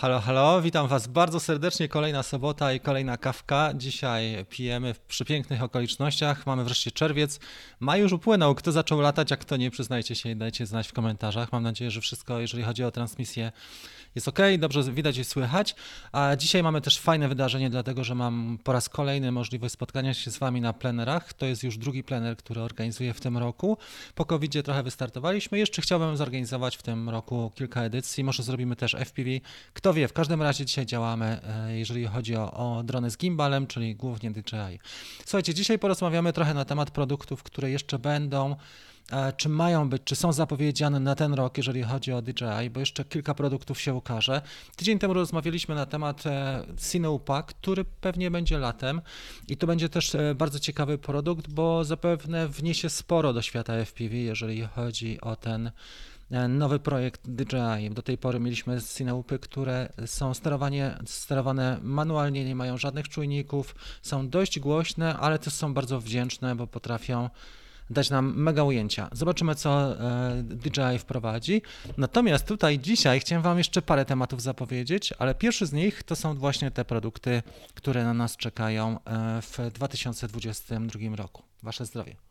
Halo, 0.00 0.20
halo, 0.20 0.62
witam 0.62 0.88
Was 0.88 1.06
bardzo 1.06 1.40
serdecznie. 1.40 1.88
Kolejna 1.88 2.22
sobota 2.22 2.72
i 2.72 2.80
kolejna 2.80 3.16
kawka. 3.16 3.72
Dzisiaj 3.74 4.46
pijemy 4.48 4.94
w 4.94 5.00
przepięknych 5.00 5.62
okolicznościach. 5.62 6.46
Mamy 6.46 6.64
wreszcie 6.64 6.90
czerwiec. 6.90 7.40
Maj 7.80 8.00
już 8.00 8.12
upłynął. 8.12 8.54
Kto 8.54 8.72
zaczął 8.72 9.00
latać, 9.00 9.32
a 9.32 9.36
kto 9.36 9.56
nie, 9.56 9.70
przyznajcie 9.70 10.14
się 10.14 10.30
i 10.30 10.36
dajcie 10.36 10.66
znać 10.66 10.88
w 10.88 10.92
komentarzach. 10.92 11.52
Mam 11.52 11.62
nadzieję, 11.62 11.90
że 11.90 12.00
wszystko, 12.00 12.40
jeżeli 12.40 12.62
chodzi 12.62 12.84
o 12.84 12.90
transmisję, 12.90 13.52
jest 14.14 14.28
ok, 14.28 14.38
dobrze 14.58 14.82
widać 14.82 15.18
i 15.18 15.24
słychać. 15.24 15.74
A 16.12 16.36
dzisiaj 16.36 16.62
mamy 16.62 16.80
też 16.80 16.98
fajne 16.98 17.28
wydarzenie, 17.28 17.70
dlatego 17.70 18.04
że 18.04 18.14
mam 18.14 18.58
po 18.64 18.72
raz 18.72 18.88
kolejny 18.88 19.32
możliwość 19.32 19.74
spotkania 19.74 20.14
się 20.14 20.30
z 20.30 20.38
Wami 20.38 20.60
na 20.60 20.72
plenerach. 20.72 21.32
To 21.32 21.46
jest 21.46 21.62
już 21.62 21.78
drugi 21.78 22.04
plener, 22.04 22.36
który 22.36 22.60
organizuję 22.60 23.14
w 23.14 23.20
tym 23.20 23.38
roku. 23.38 23.78
Po 24.14 24.24
covid 24.24 24.64
trochę 24.64 24.82
wystartowaliśmy. 24.82 25.58
Jeszcze 25.58 25.82
chciałbym 25.82 26.16
zorganizować 26.16 26.76
w 26.76 26.82
tym 26.82 27.08
roku 27.08 27.52
kilka 27.54 27.82
edycji. 27.82 28.24
Może 28.24 28.42
zrobimy 28.42 28.76
też 28.76 28.94
FPV. 28.94 29.30
Kto 29.72 29.89
wie, 29.92 30.08
w 30.08 30.12
każdym 30.12 30.42
razie 30.42 30.66
dzisiaj 30.66 30.86
działamy, 30.86 31.40
e, 31.42 31.78
jeżeli 31.78 32.06
chodzi 32.06 32.36
o, 32.36 32.52
o 32.52 32.82
drony 32.82 33.10
z 33.10 33.16
gimbalem, 33.16 33.66
czyli 33.66 33.96
głównie 33.96 34.30
DJI. 34.30 34.78
Słuchajcie, 35.24 35.54
dzisiaj 35.54 35.78
porozmawiamy 35.78 36.32
trochę 36.32 36.54
na 36.54 36.64
temat 36.64 36.90
produktów, 36.90 37.42
które 37.42 37.70
jeszcze 37.70 37.98
będą 37.98 38.56
E, 39.10 39.32
czy 39.32 39.48
mają 39.48 39.88
być, 39.88 40.02
czy 40.04 40.16
są 40.16 40.32
zapowiedziane 40.32 41.00
na 41.00 41.14
ten 41.14 41.34
rok, 41.34 41.56
jeżeli 41.56 41.82
chodzi 41.82 42.12
o 42.12 42.22
DJI, 42.22 42.70
bo 42.70 42.80
jeszcze 42.80 43.04
kilka 43.04 43.34
produktów 43.34 43.80
się 43.80 43.94
ukaże. 43.94 44.42
Tydzień 44.76 44.98
temu 44.98 45.14
rozmawialiśmy 45.14 45.74
na 45.74 45.86
temat 45.86 46.26
e, 46.26 46.64
Sineupa, 46.78 47.42
który 47.42 47.84
pewnie 47.84 48.30
będzie 48.30 48.58
latem 48.58 49.00
i 49.48 49.56
to 49.56 49.66
będzie 49.66 49.88
też 49.88 50.14
e, 50.14 50.34
bardzo 50.34 50.58
ciekawy 50.58 50.98
produkt, 50.98 51.48
bo 51.48 51.84
zapewne 51.84 52.48
wniesie 52.48 52.90
sporo 52.90 53.32
do 53.32 53.42
świata 53.42 53.72
FPV, 53.84 54.16
jeżeli 54.16 54.62
chodzi 54.62 55.20
o 55.20 55.36
ten 55.36 55.70
nowy 56.48 56.78
projekt 56.78 57.20
DJI. 57.28 57.90
Do 57.90 58.02
tej 58.02 58.18
pory 58.18 58.40
mieliśmy 58.40 58.78
Cineupy, 58.96 59.38
które 59.38 59.92
są 60.06 60.34
sterowanie, 60.34 60.98
sterowane 61.06 61.78
manualnie, 61.82 62.44
nie 62.44 62.54
mają 62.54 62.76
żadnych 62.76 63.08
czujników, 63.08 63.74
są 64.02 64.28
dość 64.28 64.60
głośne, 64.60 65.16
ale 65.16 65.38
też 65.38 65.54
są 65.54 65.74
bardzo 65.74 66.00
wdzięczne, 66.00 66.56
bo 66.56 66.66
potrafią 66.66 67.30
dać 67.90 68.10
nam 68.10 68.34
mega 68.36 68.64
ujęcia. 68.64 69.08
Zobaczymy, 69.12 69.54
co 69.54 70.00
e, 70.00 70.42
DJI 70.42 70.98
wprowadzi. 70.98 71.62
Natomiast 71.96 72.46
tutaj 72.46 72.78
dzisiaj 72.78 73.20
chciałem 73.20 73.42
Wam 73.42 73.58
jeszcze 73.58 73.82
parę 73.82 74.04
tematów 74.04 74.42
zapowiedzieć, 74.42 75.12
ale 75.18 75.34
pierwszy 75.34 75.66
z 75.66 75.72
nich 75.72 76.02
to 76.02 76.16
są 76.16 76.34
właśnie 76.34 76.70
te 76.70 76.84
produkty, 76.84 77.42
które 77.74 78.04
na 78.04 78.14
nas 78.14 78.36
czekają 78.36 78.98
e, 79.04 79.42
w 79.42 79.72
2022 79.72 81.16
roku. 81.16 81.42
Wasze 81.62 81.86
zdrowie. 81.86 82.29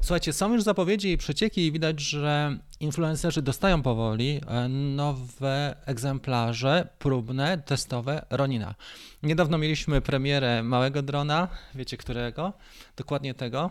Słuchajcie, 0.00 0.32
są 0.32 0.52
już 0.52 0.62
zapowiedzi 0.62 1.12
i 1.12 1.16
przecieki 1.16 1.66
i 1.66 1.72
widać, 1.72 2.00
że 2.00 2.58
influencerzy 2.80 3.42
dostają 3.42 3.82
powoli 3.82 4.40
e, 4.46 4.68
nowe 4.68 5.76
egzemplarze 5.86 6.88
próbne, 6.98 7.58
testowe 7.58 8.26
Ronina. 8.30 8.74
Niedawno 9.22 9.58
mieliśmy 9.58 10.00
premierę 10.00 10.62
małego 10.62 11.02
drona, 11.02 11.48
wiecie 11.74 11.96
którego? 11.96 12.52
Dokładnie 12.96 13.34
tego. 13.34 13.70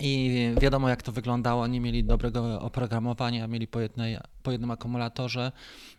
I 0.00 0.50
wiadomo, 0.60 0.88
jak 0.88 1.02
to 1.02 1.12
wyglądało. 1.12 1.66
Nie 1.66 1.80
mieli 1.80 2.04
dobrego 2.04 2.60
oprogramowania, 2.60 3.46
mieli 3.46 3.66
po, 3.66 3.80
jednej, 3.80 4.18
po 4.42 4.52
jednym 4.52 4.70
akumulatorze. 4.70 5.52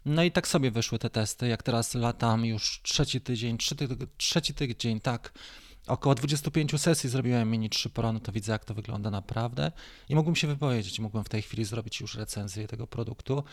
No 0.05 0.23
i 0.23 0.31
tak 0.31 0.47
sobie 0.47 0.71
wyszły 0.71 0.99
te 0.99 1.09
testy. 1.09 1.47
Jak 1.47 1.63
teraz 1.63 1.95
latam 1.95 2.45
już 2.45 2.81
trzeci 2.83 3.21
tydzień, 3.21 3.57
trzeci 4.17 4.53
tydzień, 4.53 5.01
tak 5.01 5.33
Około 5.87 6.15
25 6.15 6.81
sesji 6.81 7.09
zrobiłem 7.09 7.51
Mini 7.51 7.69
3 7.69 7.89
Pro, 7.89 8.13
no 8.13 8.19
to 8.19 8.31
widzę 8.31 8.51
jak 8.51 8.65
to 8.65 8.73
wygląda 8.73 9.11
naprawdę 9.11 9.71
i 10.09 10.15
mógłbym 10.15 10.35
się 10.35 10.47
wypowiedzieć, 10.47 10.99
mógłbym 10.99 11.23
w 11.23 11.29
tej 11.29 11.41
chwili 11.41 11.65
zrobić 11.65 12.01
już 12.01 12.15
recenzję 12.15 12.67
tego 12.67 12.87
produktu, 12.87 13.43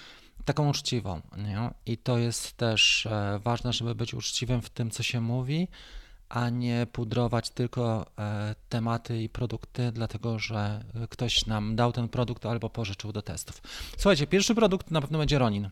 taką 0.45 0.69
uczciwą. 0.69 1.21
Nie? 1.37 1.71
I 1.87 1.99
to 1.99 2.19
jest 2.19 2.53
też 2.53 3.07
e, 3.07 3.41
ważne, 3.45 3.73
żeby 3.73 3.95
być 3.95 4.15
uczciwym 4.15 4.63
w 4.63 4.71
tym, 4.71 4.91
co 4.91 5.03
się 5.03 5.21
mówi, 5.21 5.69
a 6.29 6.51
nie 6.51 6.87
pudrować 6.93 7.51
tylko 7.51 8.07
e, 8.19 8.55
tematy 8.69 9.23
i 9.23 9.29
produkty, 9.29 9.93
dlatego 9.93 10.39
że 10.39 10.85
ktoś 11.11 11.47
nam 11.47 11.77
dał 11.77 11.93
ten 11.93 12.09
produkt 12.09 12.47
albo 12.47 12.71
pożyczył 12.71 13.13
do 13.13 13.23
testów. 13.23 13.63
Słuchajcie, 13.97 14.27
pierwszy 14.27 14.55
produkt 14.55 14.91
na 14.91 15.01
pewno 15.01 15.19
będzie 15.19 15.39
Ronin. 15.39 15.71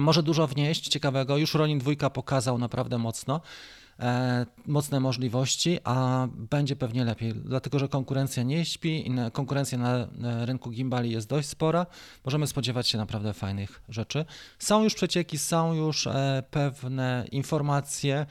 Może 0.00 0.22
dużo 0.22 0.46
wnieść 0.46 0.88
ciekawego. 0.88 1.36
Już 1.36 1.54
Ronin 1.54 1.78
2 1.78 2.10
pokazał 2.10 2.58
naprawdę 2.58 2.98
mocno. 2.98 3.40
E, 4.00 4.46
mocne 4.66 5.00
możliwości, 5.00 5.78
a 5.84 6.28
będzie 6.32 6.76
pewnie 6.76 7.04
lepiej, 7.04 7.34
dlatego 7.34 7.78
że 7.78 7.88
konkurencja 7.88 8.42
nie 8.42 8.64
śpi, 8.64 9.10
konkurencja 9.32 9.78
na 9.78 10.08
rynku 10.46 10.70
gimbali 10.70 11.10
jest 11.10 11.28
dość 11.28 11.48
spora. 11.48 11.86
Możemy 12.24 12.46
spodziewać 12.46 12.88
się 12.88 12.98
naprawdę 12.98 13.32
fajnych 13.32 13.82
rzeczy. 13.88 14.24
Są 14.58 14.84
już 14.84 14.94
przecieki, 14.94 15.38
są 15.38 15.74
już 15.74 16.06
e, 16.06 16.42
pewne 16.50 17.26
informacje. 17.32 18.26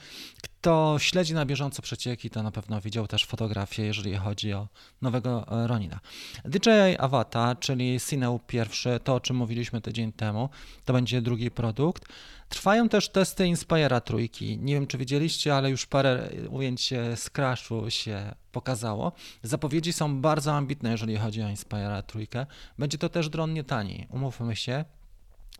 Kto 0.68 0.96
śledzi 1.00 1.34
na 1.34 1.46
bieżąco 1.46 1.82
przecieki, 1.82 2.30
to 2.30 2.44
na 2.44 2.52
pewno 2.52 2.82
widział 2.82 3.08
też 3.08 3.26
fotografię, 3.26 3.84
jeżeli 3.84 4.16
chodzi 4.16 4.54
o 4.54 4.68
nowego 5.02 5.46
e, 5.64 5.68
Ronina. 5.68 6.00
DJI 6.46 6.98
Avata, 7.00 7.56
czyli 7.56 8.00
Cineu 8.10 8.40
pierwszy, 8.48 9.00
to 9.04 9.16
o 9.16 9.20
czym 9.20 9.36
mówiliśmy 9.36 9.82
tydzień 9.82 10.12
temu, 10.12 10.50
to 10.86 10.94
będzie 10.94 11.22
drugi 11.22 11.52
produkt. 11.52 12.06
Trwają 12.50 12.90
też 12.90 13.10
testy 13.10 13.44
Inspire'a 13.44 14.02
trójki. 14.02 14.58
Nie 14.58 14.74
wiem, 14.74 14.88
czy 14.88 14.98
widzieliście, 14.98 15.56
ale 15.56 15.70
już 15.70 15.86
parę 15.86 16.30
ujęć 16.50 16.94
z 17.16 17.30
Crashu 17.30 17.90
się 17.90 18.36
pokazało. 18.52 19.12
Zapowiedzi 19.44 19.94
są 19.94 20.22
bardzo 20.22 20.54
ambitne, 20.54 20.92
jeżeli 20.92 21.18
chodzi 21.18 21.42
o 21.44 21.46
Inspire'a 21.46 22.04
trójkę. 22.04 22.46
Będzie 22.78 22.98
to 22.98 23.10
też 23.10 23.30
dron 23.30 23.54
nie 23.54 23.64
tani. 23.64 24.08
Umówmy 24.10 24.56
się, 24.56 24.86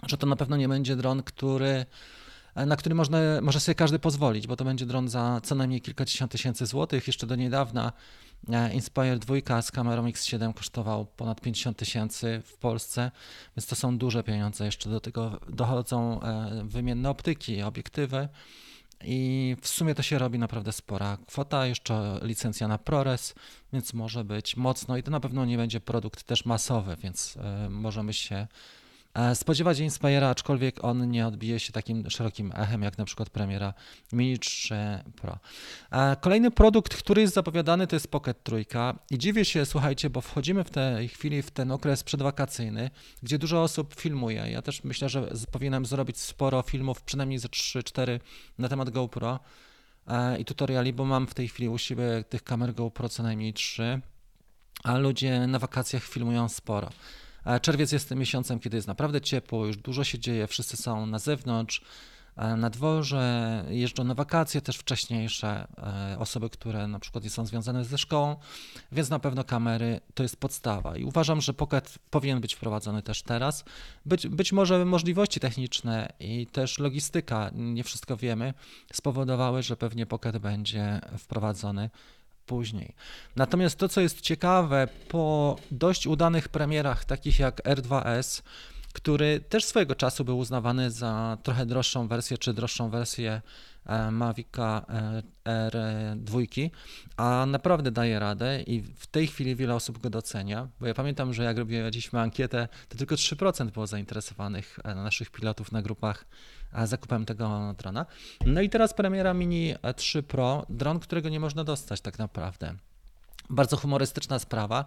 że 0.08 0.18
to 0.18 0.28
na 0.28 0.36
pewno 0.36 0.58
nie 0.58 0.70
będzie 0.70 0.96
dron, 0.96 1.24
który 1.24 1.86
na 2.66 2.76
który 2.76 2.96
można, 2.96 3.20
może 3.42 3.60
sobie 3.60 3.76
każdy 3.76 4.00
pozwolić, 4.00 4.48
bo 4.48 4.56
to 4.56 4.66
będzie 4.66 4.86
dron 4.86 5.10
za 5.10 5.42
co 5.44 5.56
najmniej 5.56 5.82
kilkadziesiąt 5.82 6.32
tysięcy 6.32 6.66
złotych. 6.66 7.08
Jeszcze 7.08 7.28
do 7.28 7.36
niedawna 7.36 7.94
e, 8.50 8.74
Inspire 8.74 9.20
2 9.20 9.62
z 9.62 9.72
kamerą 9.72 10.06
X7 10.06 10.54
kosztował 10.54 11.06
ponad 11.06 11.42
50 11.42 11.78
tysięcy 11.78 12.42
w 12.46 12.58
Polsce, 12.58 13.12
więc 13.58 13.68
to 13.68 13.76
są 13.76 13.98
duże 13.98 14.24
pieniądze. 14.24 14.66
Jeszcze 14.66 14.90
do 14.90 15.00
tego 15.00 15.40
dochodzą 15.50 16.22
e, 16.22 16.64
wymienne 16.64 17.10
optyki, 17.10 17.62
obiektywy. 17.62 18.28
I 19.04 19.56
w 19.62 19.68
sumie 19.68 19.96
to 19.96 20.04
się 20.04 20.20
robi 20.20 20.40
naprawdę 20.40 20.72
spora 20.72 21.18
kwota, 21.28 21.66
jeszcze 21.66 22.20
licencja 22.22 22.68
na 22.68 22.78
ProRes, 22.78 23.36
więc 23.74 23.94
może 23.94 24.24
być 24.24 24.58
mocno 24.58 24.98
i 24.98 25.04
to 25.04 25.12
na 25.12 25.20
pewno 25.20 25.46
nie 25.46 25.58
będzie 25.58 25.80
produkt 25.80 26.24
też 26.24 26.46
masowy, 26.46 26.96
więc 27.04 27.38
e, 27.38 27.70
możemy 27.70 28.14
się 28.14 28.48
E, 29.18 29.36
spodziewać 29.36 29.80
Inspire'a, 29.80 30.24
aczkolwiek 30.24 30.84
on 30.84 31.12
nie 31.12 31.28
odbije 31.28 31.60
się 31.60 31.74
takim 31.74 32.10
szerokim 32.10 32.52
echem 32.56 32.82
jak 32.82 32.98
na 32.98 33.06
przykład 33.06 33.30
premiera 33.30 33.74
Mini 34.14 34.40
3 34.40 34.76
Pro. 35.16 35.40
E, 35.92 36.16
kolejny 36.16 36.52
produkt, 36.52 36.96
który 36.96 37.22
jest 37.22 37.34
zapowiadany 37.34 37.88
to 37.88 37.96
jest 37.96 38.12
Pocket 38.12 38.44
Trójka 38.44 39.00
i 39.12 39.18
dziwię 39.18 39.46
się, 39.46 39.66
słuchajcie, 39.66 40.10
bo 40.10 40.22
wchodzimy 40.22 40.64
w 40.64 40.70
tej 40.70 41.08
chwili 41.08 41.42
w 41.42 41.52
ten 41.52 41.72
okres 41.72 42.04
przedwakacyjny, 42.04 42.90
gdzie 43.24 43.38
dużo 43.40 43.64
osób 43.64 43.96
filmuje. 43.96 44.52
Ja 44.52 44.62
też 44.62 44.84
myślę, 44.84 45.10
że 45.10 45.28
powinienem 45.52 45.86
zrobić 45.86 46.18
sporo 46.18 46.62
filmów, 46.62 47.02
przynajmniej 47.02 47.40
ze 47.40 47.48
3-4 47.48 48.20
na 48.58 48.70
temat 48.70 48.90
GoPro 48.90 49.40
e, 50.08 50.40
i 50.40 50.46
tutoriali, 50.46 50.94
bo 50.94 51.06
mam 51.06 51.28
w 51.28 51.34
tej 51.34 51.48
chwili 51.48 51.70
u 51.70 51.78
siebie 51.78 52.24
tych 52.30 52.44
kamer 52.44 52.74
GoPro 52.74 53.10
co 53.10 53.24
najmniej 53.24 53.54
3, 53.54 54.02
a 54.84 54.98
ludzie 54.98 55.48
na 55.48 55.60
wakacjach 55.60 56.04
filmują 56.04 56.50
sporo. 56.50 56.90
Czerwiec 57.62 57.92
jest 57.92 58.10
tym 58.10 58.20
miesiącem, 58.20 58.60
kiedy 58.60 58.78
jest 58.78 58.88
naprawdę 58.88 59.22
ciepło, 59.22 59.66
już 59.66 59.78
dużo 59.78 60.04
się 60.04 60.20
dzieje, 60.20 60.48
wszyscy 60.48 60.78
są 60.78 61.06
na 61.06 61.20
zewnątrz, 61.20 61.82
na 62.58 62.70
dworze, 62.70 63.66
jeżdżą 63.70 64.04
na 64.04 64.14
wakacje 64.14 64.62
też 64.62 64.78
wcześniejsze 64.78 65.68
e, 66.14 66.20
osoby, 66.20 66.50
które 66.50 66.88
na 66.88 67.00
przykład 67.00 67.24
nie 67.24 67.30
są 67.30 67.46
związane 67.46 67.86
ze 67.86 67.98
szkołą, 67.98 68.36
więc 68.92 69.10
na 69.10 69.20
pewno 69.20 69.44
kamery 69.44 70.00
to 70.14 70.24
jest 70.24 70.38
podstawa 70.38 70.98
i 70.98 71.04
uważam, 71.04 71.42
że 71.42 71.54
Pocket 71.54 72.00
powinien 72.10 72.42
być 72.42 72.56
wprowadzony 72.56 73.02
też 73.02 73.24
teraz. 73.24 73.64
Być, 74.06 74.28
być 74.28 74.54
może 74.54 74.86
możliwości 74.86 75.40
techniczne 75.40 76.14
i 76.20 76.48
też 76.48 76.80
logistyka, 76.80 77.52
nie 77.54 77.84
wszystko 77.84 78.18
wiemy, 78.18 78.54
spowodowały, 78.94 79.64
że 79.64 79.78
pewnie 79.78 80.06
Pocket 80.06 80.38
będzie 80.38 81.02
wprowadzony 81.18 81.90
później. 82.48 82.96
Natomiast 83.36 83.80
to, 83.80 83.90
co 83.90 84.02
jest 84.02 84.22
ciekawe, 84.22 84.88
po 85.08 85.56
dość 85.72 86.08
udanych 86.08 86.50
premierach, 86.50 87.06
takich 87.06 87.40
jak 87.40 87.64
R2S, 87.64 88.42
który 88.94 89.40
też 89.40 89.66
swojego 89.66 89.96
czasu 89.96 90.26
był 90.26 90.38
uznawany 90.38 90.92
za 90.92 91.38
trochę 91.44 91.66
droższą 91.66 92.08
wersję, 92.08 92.38
czy 92.38 92.54
droższą 92.54 92.90
wersję 92.90 93.42
e, 93.86 94.12
Mavica 94.12 94.86
e, 95.46 95.70
R2, 95.70 96.70
a 97.18 97.46
naprawdę 97.46 97.92
daje 97.92 98.20
radę 98.20 98.62
i 98.62 98.82
w 98.82 99.08
tej 99.08 99.28
chwili 99.28 99.56
wiele 99.56 99.76
osób 99.76 99.98
go 99.98 100.10
docenia, 100.10 100.68
bo 100.80 100.88
ja 100.88 100.94
pamiętam, 100.94 101.34
że 101.34 101.44
jak 101.44 101.58
robiliśmy 101.58 102.20
ankietę, 102.20 102.68
to 102.90 102.98
tylko 102.98 103.16
3% 103.16 103.72
było 103.72 103.88
zainteresowanych 103.88 104.80
e, 104.84 104.96
naszych 104.96 105.32
pilotów 105.32 105.72
na 105.72 105.82
grupach 105.82 106.26
zakupem 106.84 107.26
tego 107.26 107.76
drona. 107.78 108.06
No 108.46 108.62
i 108.62 108.70
teraz 108.70 108.94
premiera 108.94 109.34
Mini 109.34 109.76
3 109.96 110.24
Pro, 110.24 110.66
dron, 110.70 111.00
którego 111.00 111.30
nie 111.30 111.40
można 111.40 111.64
dostać 111.64 112.02
tak 112.02 112.20
naprawdę. 112.20 112.74
Bardzo 113.50 113.78
humorystyczna 113.78 114.40
sprawa, 114.40 114.86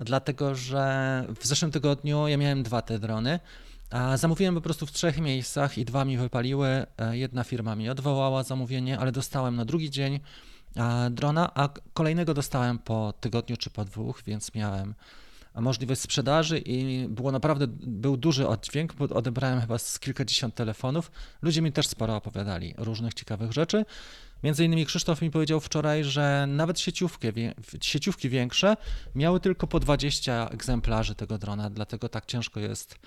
dlatego 0.00 0.54
że 0.54 1.24
w 1.40 1.46
zeszłym 1.46 1.70
tygodniu 1.70 2.28
ja 2.28 2.36
miałem 2.36 2.62
dwa 2.62 2.82
te 2.82 2.98
drony 2.98 3.40
Zamówiłem 4.14 4.54
po 4.54 4.60
prostu 4.60 4.86
w 4.86 4.92
trzech 4.92 5.18
miejscach 5.18 5.78
i 5.78 5.84
dwa 5.84 6.04
mi 6.04 6.18
wypaliły. 6.18 6.86
E, 6.98 7.16
jedna 7.16 7.44
firma 7.44 7.76
mi 7.76 7.88
odwołała 7.88 8.42
zamówienie, 8.42 8.98
ale 8.98 9.12
dostałem 9.12 9.56
na 9.56 9.64
drugi 9.64 9.90
dzień 9.90 10.20
drona, 11.10 11.50
a 11.54 11.68
kolejnego 11.94 12.34
dostałem 12.34 12.78
po 12.78 13.12
tygodniu 13.20 13.56
czy 13.56 13.70
po 13.70 13.84
dwóch, 13.84 14.22
więc 14.26 14.54
miałem 14.54 14.94
możliwość 15.60 16.00
sprzedaży 16.00 16.58
i 16.58 17.08
było 17.08 17.32
naprawdę, 17.32 17.66
był 17.86 18.16
duży 18.16 18.48
oddźwięk, 18.48 18.94
bo 18.94 19.04
odebrałem 19.04 19.60
chyba 19.60 19.78
z 19.78 19.98
kilkadziesiąt 19.98 20.54
telefonów. 20.54 21.10
Ludzie 21.42 21.62
mi 21.62 21.72
też 21.72 21.86
sporo 21.86 22.16
opowiadali 22.16 22.74
różnych 22.78 23.14
ciekawych 23.14 23.52
rzeczy. 23.52 23.84
Między 24.42 24.64
innymi 24.64 24.86
Krzysztof 24.86 25.22
mi 25.22 25.30
powiedział 25.30 25.60
wczoraj, 25.60 26.04
że 26.04 26.44
nawet 26.48 26.80
sieciówki, 26.80 27.28
sieciówki 27.82 28.28
większe 28.28 28.76
miały 29.14 29.40
tylko 29.40 29.66
po 29.66 29.80
20 29.80 30.48
egzemplarzy 30.48 31.14
tego 31.14 31.38
drona, 31.38 31.70
dlatego 31.70 32.08
tak 32.08 32.26
ciężko 32.26 32.60
jest 32.60 32.98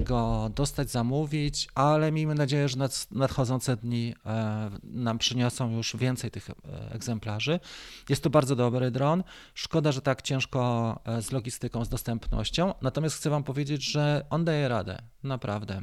go 0.00 0.50
dostać, 0.54 0.90
zamówić, 0.90 1.68
ale 1.74 2.12
miejmy 2.12 2.34
nadzieję, 2.34 2.68
że 2.68 2.76
nadchodzące 3.10 3.76
dni 3.76 4.14
e, 4.26 4.70
nam 4.82 5.18
przyniosą 5.18 5.70
już 5.70 5.96
więcej 5.96 6.30
tych 6.30 6.50
e, 6.50 6.54
egzemplarzy. 6.92 7.60
Jest 8.08 8.22
to 8.22 8.30
bardzo 8.30 8.56
dobry 8.56 8.90
dron. 8.90 9.24
Szkoda, 9.54 9.92
że 9.92 10.02
tak 10.02 10.22
ciężko 10.22 11.00
z 11.20 11.32
logistyką, 11.32 11.84
z 11.84 11.88
dostępnością. 11.88 12.74
Natomiast 12.82 13.16
chcę 13.16 13.30
Wam 13.30 13.44
powiedzieć, 13.44 13.84
że 13.84 14.26
on 14.30 14.44
daje 14.44 14.68
radę, 14.68 15.02
naprawdę. 15.22 15.82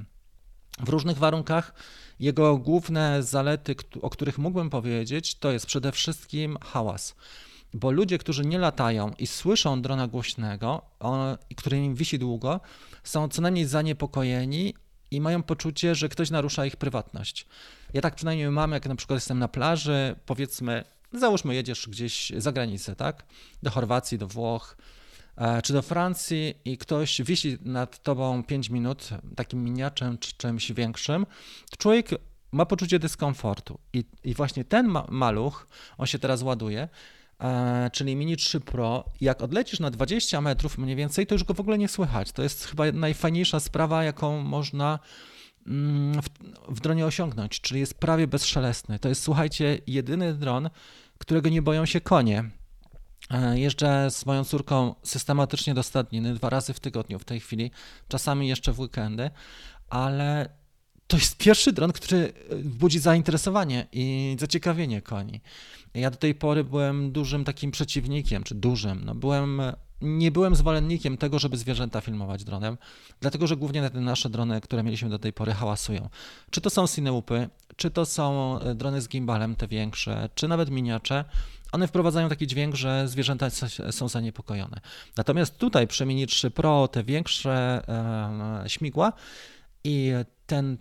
W 0.79 0.89
różnych 0.89 1.17
warunkach 1.17 1.73
jego 2.19 2.57
główne 2.57 3.23
zalety, 3.23 3.75
o 4.01 4.09
których 4.09 4.37
mógłbym 4.37 4.69
powiedzieć, 4.69 5.35
to 5.35 5.51
jest 5.51 5.65
przede 5.65 5.91
wszystkim 5.91 6.57
hałas 6.61 7.15
bo 7.73 7.91
ludzie, 7.91 8.17
którzy 8.17 8.45
nie 8.45 8.57
latają 8.57 9.11
i 9.17 9.27
słyszą 9.27 9.81
drona 9.81 10.07
głośnego, 10.07 10.81
który 11.57 11.77
im 11.77 11.95
wisi 11.95 12.19
długo, 12.19 12.59
są 13.03 13.29
co 13.29 13.41
najmniej 13.41 13.65
zaniepokojeni 13.65 14.73
i 15.11 15.21
mają 15.21 15.43
poczucie, 15.43 15.95
że 15.95 16.09
ktoś 16.09 16.29
narusza 16.29 16.65
ich 16.65 16.75
prywatność. 16.75 17.45
Ja 17.93 18.01
tak 18.01 18.15
przynajmniej 18.15 18.49
mam, 18.49 18.71
jak 18.71 18.87
na 18.87 18.95
przykład 18.95 19.17
jestem 19.17 19.39
na 19.39 19.47
plaży, 19.47 20.15
powiedzmy, 20.25 20.83
załóżmy, 21.13 21.55
jedziesz 21.55 21.89
gdzieś 21.89 22.31
za 22.37 22.51
granicę, 22.51 22.95
tak? 22.95 23.23
Do 23.63 23.69
Chorwacji, 23.69 24.17
do 24.17 24.27
Włoch 24.27 24.77
e, 25.37 25.61
czy 25.61 25.73
do 25.73 25.81
Francji 25.81 26.53
i 26.65 26.77
ktoś 26.77 27.21
wisi 27.21 27.57
nad 27.61 28.03
tobą 28.03 28.43
5 28.43 28.69
minut 28.69 29.09
takim 29.35 29.63
miniaczem 29.63 30.17
czy 30.17 30.37
czymś 30.37 30.71
większym, 30.71 31.25
to 31.69 31.77
człowiek 31.77 32.09
ma 32.51 32.65
poczucie 32.65 32.99
dyskomfortu. 32.99 33.79
I, 33.93 34.03
i 34.23 34.33
właśnie 34.33 34.65
ten 34.65 34.87
ma 34.87 35.05
maluch, 35.09 35.67
on 35.97 36.05
się 36.07 36.19
teraz 36.19 36.41
ładuje, 36.41 36.89
czyli 37.91 38.15
Mini 38.15 38.37
3 38.37 38.59
Pro, 38.59 39.05
jak 39.21 39.41
odlecisz 39.41 39.79
na 39.79 39.91
20 39.91 40.41
metrów 40.41 40.77
mniej 40.77 40.95
więcej, 40.95 41.27
to 41.27 41.35
już 41.35 41.43
go 41.43 41.53
w 41.53 41.59
ogóle 41.59 41.77
nie 41.77 41.87
słychać. 41.87 42.31
To 42.31 42.43
jest 42.43 42.65
chyba 42.65 42.91
najfajniejsza 42.91 43.59
sprawa, 43.59 44.03
jaką 44.03 44.41
można 44.41 44.99
mm, 45.67 46.21
w, 46.21 46.29
w 46.69 46.79
dronie 46.79 47.05
osiągnąć, 47.05 47.61
czyli 47.61 47.79
jest 47.79 47.93
prawie 47.93 48.27
bezszelestny. 48.27 48.99
To 48.99 49.09
jest, 49.09 49.23
słuchajcie, 49.23 49.79
jedyny 49.87 50.33
dron, 50.33 50.69
którego 51.17 51.49
nie 51.49 51.61
boją 51.61 51.85
się 51.85 52.01
konie. 52.01 52.43
E, 53.31 53.59
jeżdżę 53.59 54.11
z 54.11 54.25
moją 54.25 54.43
córką 54.43 54.95
systematycznie 55.03 55.73
do 55.73 55.83
stadniny 55.83 56.33
dwa 56.33 56.49
razy 56.49 56.73
w 56.73 56.79
tygodniu 56.79 57.19
w 57.19 57.25
tej 57.25 57.39
chwili, 57.39 57.71
czasami 58.07 58.47
jeszcze 58.47 58.73
w 58.73 58.79
weekendy, 58.79 59.29
ale 59.89 60.49
to 61.07 61.17
jest 61.17 61.37
pierwszy 61.37 61.73
dron, 61.73 61.91
który 61.91 62.33
budzi 62.63 62.99
zainteresowanie 62.99 63.87
i 63.91 64.35
zaciekawienie 64.39 65.01
koni. 65.01 65.41
Ja 65.93 66.11
do 66.11 66.17
tej 66.17 66.35
pory 66.35 66.63
byłem 66.63 67.11
dużym 67.11 67.43
takim 67.43 67.71
przeciwnikiem, 67.71 68.43
czy 68.43 68.55
dużym, 68.55 69.05
no 69.05 69.15
byłem, 69.15 69.61
nie 70.01 70.31
byłem 70.31 70.55
zwolennikiem 70.55 71.17
tego, 71.17 71.39
żeby 71.39 71.57
zwierzęta 71.57 72.01
filmować 72.01 72.43
dronem, 72.43 72.77
dlatego 73.19 73.47
że 73.47 73.57
głównie 73.57 73.89
te 73.89 74.01
nasze 74.01 74.29
drony, 74.29 74.61
które 74.61 74.83
mieliśmy 74.83 75.09
do 75.09 75.19
tej 75.19 75.33
pory, 75.33 75.53
hałasują. 75.53 76.09
Czy 76.49 76.61
to 76.61 76.69
są 76.69 76.87
Cineupy, 76.87 77.49
czy 77.75 77.91
to 77.91 78.05
są 78.05 78.59
e, 78.59 78.75
drony 78.75 79.01
z 79.01 79.07
gimbalem, 79.07 79.55
te 79.55 79.67
większe, 79.67 80.29
czy 80.35 80.47
nawet 80.47 80.69
miniacze, 80.69 81.25
one 81.71 81.87
wprowadzają 81.87 82.29
taki 82.29 82.47
dźwięk, 82.47 82.75
że 82.75 83.07
zwierzęta 83.07 83.47
są 83.91 84.07
zaniepokojone. 84.07 84.81
Natomiast 85.17 85.57
tutaj 85.57 85.87
przy 85.87 86.05
Mini 86.05 86.27
3 86.27 86.51
Pro 86.51 86.87
te 86.87 87.03
większe 87.03 87.81
e, 88.63 88.69
śmigła 88.69 89.13
i 89.83 90.11
ten 90.47 90.77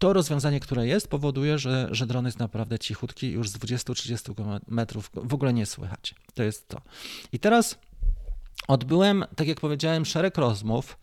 to 0.00 0.12
rozwiązanie, 0.12 0.60
które 0.60 0.86
jest, 0.86 1.08
powoduje, 1.08 1.58
że, 1.58 1.88
że 1.90 2.06
dron 2.06 2.26
jest 2.26 2.38
naprawdę 2.38 2.78
cichutki, 2.78 3.30
już 3.30 3.48
z 3.48 3.58
20-30 3.58 4.60
metrów 4.68 5.10
w 5.14 5.34
ogóle 5.34 5.52
nie 5.52 5.66
słychać. 5.66 6.14
To 6.34 6.42
jest 6.42 6.68
to. 6.68 6.80
I 7.32 7.38
teraz 7.38 7.78
odbyłem, 8.68 9.24
tak 9.36 9.48
jak 9.48 9.60
powiedziałem, 9.60 10.04
szereg 10.04 10.38
rozmów. 10.38 10.98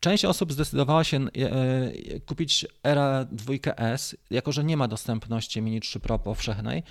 Część 0.00 0.24
osób 0.24 0.52
zdecydowała 0.52 1.04
się 1.04 1.16
e, 1.16 1.28
e, 1.30 2.20
kupić 2.20 2.66
Era 2.82 3.24
2S, 3.24 4.14
jako 4.30 4.52
że 4.52 4.64
nie 4.64 4.76
ma 4.76 4.88
dostępności 4.88 5.62
Mini 5.62 5.80
3 5.80 6.00
Pro 6.00 6.18
powszechnej 6.18 6.82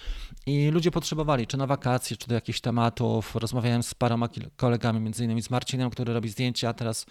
i 0.46 0.70
ludzie 0.70 0.92
potrzebowali, 0.92 1.48
czy 1.48 1.58
na 1.58 1.68
wakacje, 1.68 2.18
czy 2.18 2.28
do 2.28 2.36
jakichś 2.36 2.62
tematów. 2.62 3.36
Rozmawiałem 3.36 3.84
z 3.84 3.94
paroma 3.94 4.30
kolegami, 4.56 5.00
między 5.00 5.24
innymi 5.24 5.42
z 5.42 5.50
Marcinem, 5.50 5.90
który 5.90 6.14
robi 6.14 6.30
zdjęcia, 6.30 6.74
teraz 6.74 7.06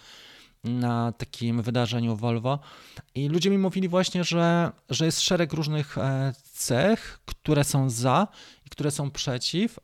na 0.63 1.11
takim 1.11 1.61
wydarzeniu 1.61 2.15
Volvo. 2.15 2.59
I 3.15 3.29
ludzie 3.29 3.49
mi 3.49 3.57
mówili 3.57 3.87
właśnie, 3.87 4.23
że, 4.23 4.71
że 4.89 5.05
jest 5.05 5.21
szereg 5.21 5.53
różnych 5.53 5.97
e, 5.97 6.33
cech, 6.53 7.19
które 7.25 7.63
są 7.63 7.89
za 7.89 8.27
i 8.65 8.69
które 8.69 8.91
są 8.91 9.11
przeciw, 9.11 9.79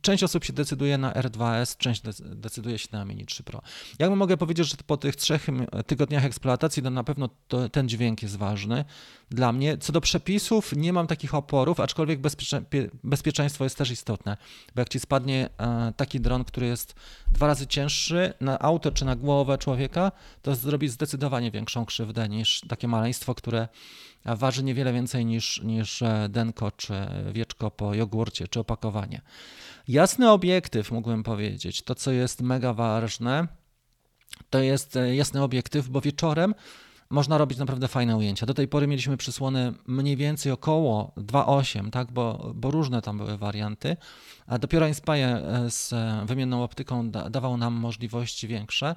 Część 0.00 0.22
osób 0.22 0.44
się 0.44 0.52
decyduje 0.52 0.98
na 0.98 1.12
R2S, 1.12 1.76
część 1.76 2.02
decyduje 2.22 2.78
się 2.78 2.88
na 2.92 3.04
Mini 3.04 3.26
3 3.26 3.42
Pro. 3.42 3.62
Ja 3.98 4.10
mogę 4.10 4.36
powiedzieć, 4.36 4.68
że 4.68 4.76
po 4.86 4.96
tych 4.96 5.16
trzech 5.16 5.46
tygodniach 5.86 6.24
eksploatacji 6.24 6.82
to 6.82 6.90
na 6.90 7.04
pewno 7.04 7.28
to, 7.48 7.68
ten 7.68 7.88
dźwięk 7.88 8.22
jest 8.22 8.36
ważny 8.36 8.84
dla 9.30 9.52
mnie. 9.52 9.78
Co 9.78 9.92
do 9.92 10.00
przepisów, 10.00 10.72
nie 10.76 10.92
mam 10.92 11.06
takich 11.06 11.34
oporów, 11.34 11.80
aczkolwiek 11.80 12.20
bezpiecze, 12.20 12.62
bezpieczeństwo 13.04 13.64
jest 13.64 13.78
też 13.78 13.90
istotne, 13.90 14.36
bo 14.74 14.80
jak 14.80 14.88
ci 14.88 15.00
spadnie 15.00 15.48
e, 15.58 15.92
taki 15.96 16.20
dron, 16.20 16.44
który 16.44 16.66
jest 16.66 16.94
dwa 17.32 17.46
razy 17.46 17.66
cięższy 17.66 18.32
na 18.40 18.58
auto 18.58 18.92
czy 18.92 19.04
na 19.04 19.16
głowę 19.16 19.58
człowieka, 19.58 20.12
to 20.42 20.54
zrobi 20.54 20.88
zdecydowanie 20.88 21.50
większą 21.50 21.84
krzywdę 21.84 22.28
niż 22.28 22.60
takie 22.68 22.88
maleństwo, 22.88 23.34
które 23.34 23.68
waży 24.36 24.64
niewiele 24.64 24.92
więcej 24.92 25.26
niż, 25.26 25.62
niż 25.62 26.02
e, 26.02 26.28
denko 26.28 26.70
czy 26.70 26.94
wieczko 27.32 27.70
po 27.70 27.94
jogurcie 27.94 28.48
czy 28.48 28.60
opakowanie. 28.60 29.20
Jasny 29.88 30.30
obiektyw, 30.30 30.90
mógłbym 30.90 31.22
powiedzieć, 31.22 31.82
to 31.82 31.94
co 31.94 32.12
jest 32.12 32.42
mega 32.42 32.72
ważne, 32.72 33.48
to 34.50 34.58
jest 34.58 34.96
e, 34.96 35.14
jasny 35.14 35.42
obiektyw, 35.42 35.88
bo 35.88 36.00
wieczorem 36.00 36.54
można 37.10 37.38
robić 37.38 37.58
naprawdę 37.58 37.88
fajne 37.88 38.16
ujęcia. 38.16 38.46
Do 38.46 38.54
tej 38.54 38.68
pory 38.68 38.86
mieliśmy 38.86 39.16
przysłony 39.16 39.74
mniej 39.86 40.16
więcej 40.16 40.52
około 40.52 41.12
2,8, 41.16 41.90
tak, 41.90 42.12
bo, 42.12 42.52
bo 42.54 42.70
różne 42.70 43.02
tam 43.02 43.18
były 43.18 43.38
warianty, 43.38 43.96
a 44.46 44.58
dopiero 44.58 44.88
Inspire 44.88 45.26
e, 45.26 45.70
z 45.70 45.94
wymienną 46.26 46.62
optyką 46.62 47.10
da, 47.10 47.30
dawał 47.30 47.56
nam 47.56 47.74
możliwości 47.74 48.48
większe 48.48 48.96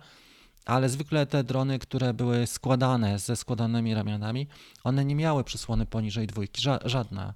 ale 0.65 0.89
zwykle 0.89 1.25
te 1.25 1.43
drony, 1.43 1.79
które 1.79 2.13
były 2.13 2.47
składane 2.47 3.19
ze 3.19 3.35
składanymi 3.35 3.93
ramionami, 3.93 4.47
one 4.83 5.05
nie 5.05 5.15
miały 5.15 5.43
przysłony 5.43 5.85
poniżej 5.85 6.27
dwójki, 6.27 6.61
ża 6.61 6.79
żadna, 6.85 7.33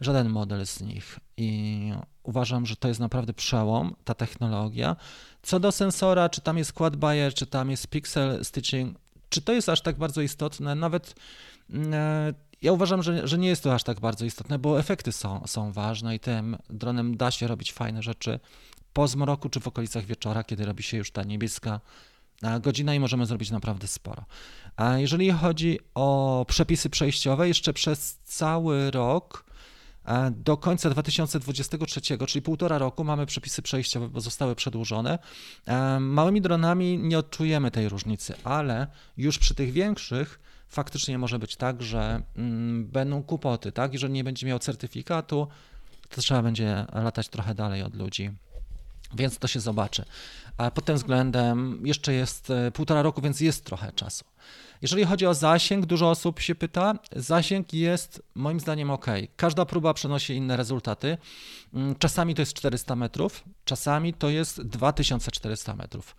żaden 0.00 0.28
model 0.28 0.66
z 0.66 0.80
nich. 0.80 1.20
I 1.36 1.92
uważam, 2.22 2.66
że 2.66 2.76
to 2.76 2.88
jest 2.88 3.00
naprawdę 3.00 3.32
przełom, 3.32 3.94
ta 4.04 4.14
technologia. 4.14 4.96
Co 5.42 5.60
do 5.60 5.72
sensora, 5.72 6.28
czy 6.28 6.40
tam 6.40 6.58
jest 6.58 6.72
quad 6.72 6.96
buyer, 6.96 7.34
czy 7.34 7.46
tam 7.46 7.70
jest 7.70 7.86
pixel 7.86 8.44
stitching, 8.44 8.98
czy 9.28 9.42
to 9.42 9.52
jest 9.52 9.68
aż 9.68 9.80
tak 9.80 9.98
bardzo 9.98 10.20
istotne? 10.20 10.74
Nawet 10.74 11.14
mm, 11.70 11.94
e, 11.94 12.34
ja 12.62 12.72
uważam, 12.72 13.02
że, 13.02 13.28
że 13.28 13.38
nie 13.38 13.48
jest 13.48 13.62
to 13.62 13.74
aż 13.74 13.84
tak 13.84 14.00
bardzo 14.00 14.24
istotne, 14.24 14.58
bo 14.58 14.78
efekty 14.78 15.12
są, 15.12 15.42
są 15.46 15.72
ważne 15.72 16.14
i 16.14 16.20
tym 16.20 16.56
dronem 16.70 17.16
da 17.16 17.30
się 17.30 17.46
robić 17.46 17.72
fajne 17.72 18.02
rzeczy 18.02 18.40
po 18.92 19.08
zmroku 19.08 19.48
czy 19.48 19.60
w 19.60 19.68
okolicach 19.68 20.04
wieczora, 20.04 20.44
kiedy 20.44 20.64
robi 20.64 20.82
się 20.82 20.96
już 20.96 21.10
ta 21.10 21.22
niebieska 21.22 21.80
godzina 22.60 22.94
i 22.94 23.00
możemy 23.00 23.26
zrobić 23.26 23.50
naprawdę 23.50 23.86
sporo. 23.86 24.24
A 24.76 24.98
jeżeli 24.98 25.30
chodzi 25.30 25.78
o 25.94 26.44
przepisy 26.48 26.90
przejściowe, 26.90 27.48
jeszcze 27.48 27.72
przez 27.72 28.18
cały 28.24 28.90
rok 28.90 29.44
do 30.30 30.56
końca 30.56 30.90
2023, 30.90 32.00
czyli 32.26 32.42
półtora 32.42 32.78
roku, 32.78 33.04
mamy 33.04 33.26
przepisy 33.26 33.62
przejściowe, 33.62 34.08
bo 34.08 34.20
zostały 34.20 34.54
przedłużone. 34.54 35.18
Małymi 36.00 36.40
dronami 36.40 36.98
nie 36.98 37.18
odczujemy 37.18 37.70
tej 37.70 37.88
różnicy, 37.88 38.34
ale 38.44 38.86
już 39.16 39.38
przy 39.38 39.54
tych 39.54 39.72
większych 39.72 40.40
faktycznie 40.68 41.18
może 41.18 41.38
być 41.38 41.56
tak, 41.56 41.82
że 41.82 42.22
mm, 42.36 42.86
będą 42.86 43.22
kłopoty, 43.22 43.72
tak? 43.72 43.92
Jeżeli 43.92 44.12
nie 44.12 44.24
będzie 44.24 44.46
miał 44.46 44.58
certyfikatu, 44.58 45.48
to 46.08 46.20
trzeba 46.20 46.42
będzie 46.42 46.86
latać 46.92 47.28
trochę 47.28 47.54
dalej 47.54 47.82
od 47.82 47.94
ludzi. 47.94 48.30
Więc 49.14 49.38
to 49.38 49.48
się 49.48 49.60
zobaczy. 49.60 50.04
A 50.56 50.70
pod 50.70 50.84
tym 50.84 50.96
względem 50.96 51.82
jeszcze 51.84 52.12
jest 52.12 52.50
e, 52.50 52.70
półtora 52.70 53.02
roku, 53.02 53.20
więc 53.20 53.40
jest 53.40 53.64
trochę 53.64 53.92
czasu. 53.92 54.24
Jeżeli 54.82 55.04
chodzi 55.04 55.26
o 55.26 55.34
zasięg, 55.34 55.86
dużo 55.86 56.10
osób 56.10 56.40
się 56.40 56.54
pyta. 56.54 56.94
Zasięg 57.16 57.72
jest 57.72 58.22
moim 58.34 58.60
zdaniem 58.60 58.90
ok. 58.90 59.06
Każda 59.36 59.64
próba 59.64 59.94
przynosi 59.94 60.34
inne 60.34 60.56
rezultaty. 60.56 61.18
Mm, 61.74 61.94
czasami 61.98 62.34
to 62.34 62.42
jest 62.42 62.54
400 62.54 62.96
metrów, 62.96 63.44
czasami 63.64 64.14
to 64.14 64.28
jest 64.28 64.62
2400 64.62 65.74
metrów. 65.74 66.16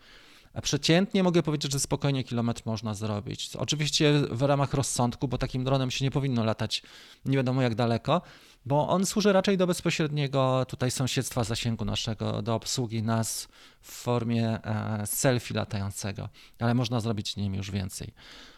Przeciętnie 0.62 1.24
mogę 1.24 1.44
powiedzieć, 1.44 1.72
że 1.72 1.80
spokojnie 1.80 2.24
kilometr 2.24 2.62
można 2.66 2.94
zrobić. 2.94 3.56
Oczywiście 3.56 4.14
w 4.32 4.42
ramach 4.42 4.74
rozsądku, 4.74 5.28
bo 5.28 5.38
takim 5.38 5.64
dronem 5.64 5.92
się 5.92 6.06
nie 6.06 6.12
powinno 6.12 6.44
latać 6.44 6.84
nie 7.26 7.38
wiadomo 7.38 7.62
jak 7.62 7.76
daleko, 7.76 8.22
bo 8.66 8.90
on 8.90 9.06
służy 9.06 9.34
raczej 9.34 9.58
do 9.58 9.68
bezpośredniego 9.68 10.66
tutaj 10.68 10.92
sąsiedztwa 10.92 11.44
zasięgu 11.44 11.86
naszego, 11.86 12.42
do 12.42 12.56
obsługi 12.56 13.04
nas 13.04 13.48
w 13.82 13.92
formie 13.92 14.60
e, 14.64 15.08
selfie 15.08 15.54
latającego, 15.54 16.30
ale 16.60 16.74
można 16.74 17.00
zrobić 17.00 17.36
nim 17.36 17.56
już 17.56 17.72
więcej. 17.72 18.14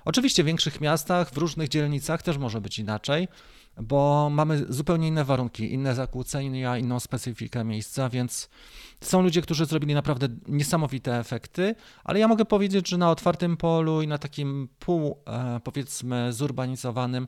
Oczywiście 0.05 0.43
w 0.43 0.45
większych 0.45 0.81
miastach, 0.81 1.31
w 1.31 1.37
różnych 1.37 1.69
dzielnicach 1.69 2.21
też 2.21 2.37
może 2.37 2.61
być 2.61 2.79
inaczej 2.79 3.27
bo 3.81 4.29
mamy 4.29 4.65
zupełnie 4.69 5.07
inne 5.07 5.25
warunki, 5.25 5.73
inne 5.73 5.95
zakłócenia, 5.95 6.77
inną 6.77 6.99
specyfikę 6.99 7.63
miejsca, 7.63 8.09
więc 8.09 8.49
są 9.03 9.21
ludzie, 9.21 9.41
którzy 9.41 9.65
zrobili 9.65 9.93
naprawdę 9.93 10.27
niesamowite 10.47 11.19
efekty, 11.19 11.75
ale 12.03 12.19
ja 12.19 12.27
mogę 12.27 12.45
powiedzieć, 12.45 12.89
że 12.89 12.97
na 12.97 13.11
otwartym 13.11 13.57
polu 13.57 14.01
i 14.01 14.07
na 14.07 14.17
takim 14.17 14.69
pół, 14.79 15.17
e, 15.27 15.59
powiedzmy, 15.63 16.33
zurbanizowanym 16.33 17.27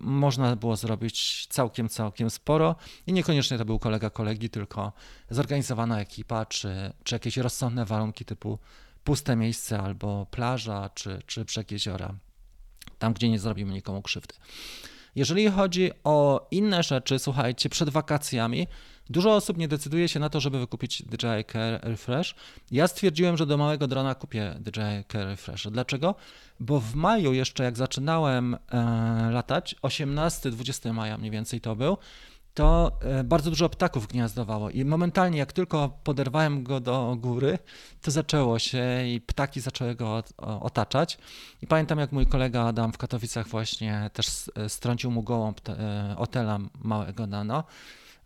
można 0.00 0.56
było 0.56 0.76
zrobić 0.76 1.46
całkiem, 1.50 1.88
całkiem 1.88 2.30
sporo 2.30 2.76
i 3.06 3.12
niekoniecznie 3.12 3.58
to 3.58 3.64
był 3.64 3.78
kolega 3.78 4.10
kolegi, 4.10 4.50
tylko 4.50 4.92
zorganizowana 5.30 6.00
ekipa, 6.00 6.46
czy, 6.46 6.92
czy 7.04 7.14
jakieś 7.14 7.36
rozsądne 7.36 7.84
warunki 7.84 8.24
typu 8.24 8.58
puste 9.04 9.36
miejsce 9.36 9.80
albo 9.80 10.26
plaża, 10.30 10.90
czy, 10.94 11.22
czy 11.26 11.44
brzeg 11.44 11.70
jeziora, 11.70 12.14
tam, 12.98 13.12
gdzie 13.12 13.28
nie 13.28 13.38
zrobimy 13.38 13.72
nikomu 13.72 14.02
krzywdy. 14.02 14.34
Jeżeli 15.14 15.50
chodzi 15.50 15.90
o 16.04 16.46
inne 16.50 16.82
rzeczy, 16.82 17.18
słuchajcie, 17.18 17.68
przed 17.68 17.88
wakacjami 17.88 18.66
dużo 19.10 19.34
osób 19.34 19.58
nie 19.58 19.68
decyduje 19.68 20.08
się 20.08 20.20
na 20.20 20.28
to, 20.28 20.40
żeby 20.40 20.58
wykupić 20.58 21.02
DJI 21.02 21.44
Care 21.52 21.80
Refresh. 21.82 22.34
Ja 22.70 22.88
stwierdziłem, 22.88 23.36
że 23.36 23.46
do 23.46 23.56
małego 23.56 23.86
drona 23.86 24.14
kupię 24.14 24.54
DJI 24.60 25.04
Care 25.12 25.26
Refresh. 25.26 25.66
Dlaczego? 25.70 26.14
Bo 26.60 26.80
w 26.80 26.94
maju 26.94 27.32
jeszcze 27.32 27.64
jak 27.64 27.76
zaczynałem 27.76 28.54
e, 28.54 28.58
latać, 29.30 29.76
18-20 29.82 30.92
maja 30.92 31.18
mniej 31.18 31.30
więcej 31.30 31.60
to 31.60 31.76
był, 31.76 31.96
to 32.56 32.92
e, 33.00 33.24
bardzo 33.24 33.50
dużo 33.50 33.68
ptaków 33.68 34.06
gniazdowało 34.06 34.70
i 34.70 34.84
momentalnie 34.84 35.38
jak 35.38 35.52
tylko 35.52 35.98
poderwałem 36.04 36.62
go 36.62 36.80
do 36.80 37.16
góry, 37.20 37.58
to 38.02 38.10
zaczęło 38.10 38.58
się 38.58 39.06
i 39.06 39.20
ptaki 39.20 39.60
zaczęły 39.60 39.94
go 39.94 40.22
otaczać. 40.60 41.18
I 41.62 41.66
pamiętam 41.66 41.98
jak 41.98 42.12
mój 42.12 42.26
kolega 42.26 42.64
Adam 42.64 42.92
w 42.92 42.98
Katowicach 42.98 43.48
właśnie 43.48 44.10
też 44.12 44.50
e, 44.54 44.68
strącił 44.68 45.10
mu 45.10 45.22
gołąb 45.22 45.68
e, 45.68 46.14
otela 46.18 46.58
małego 46.78 47.26
nano. 47.26 47.64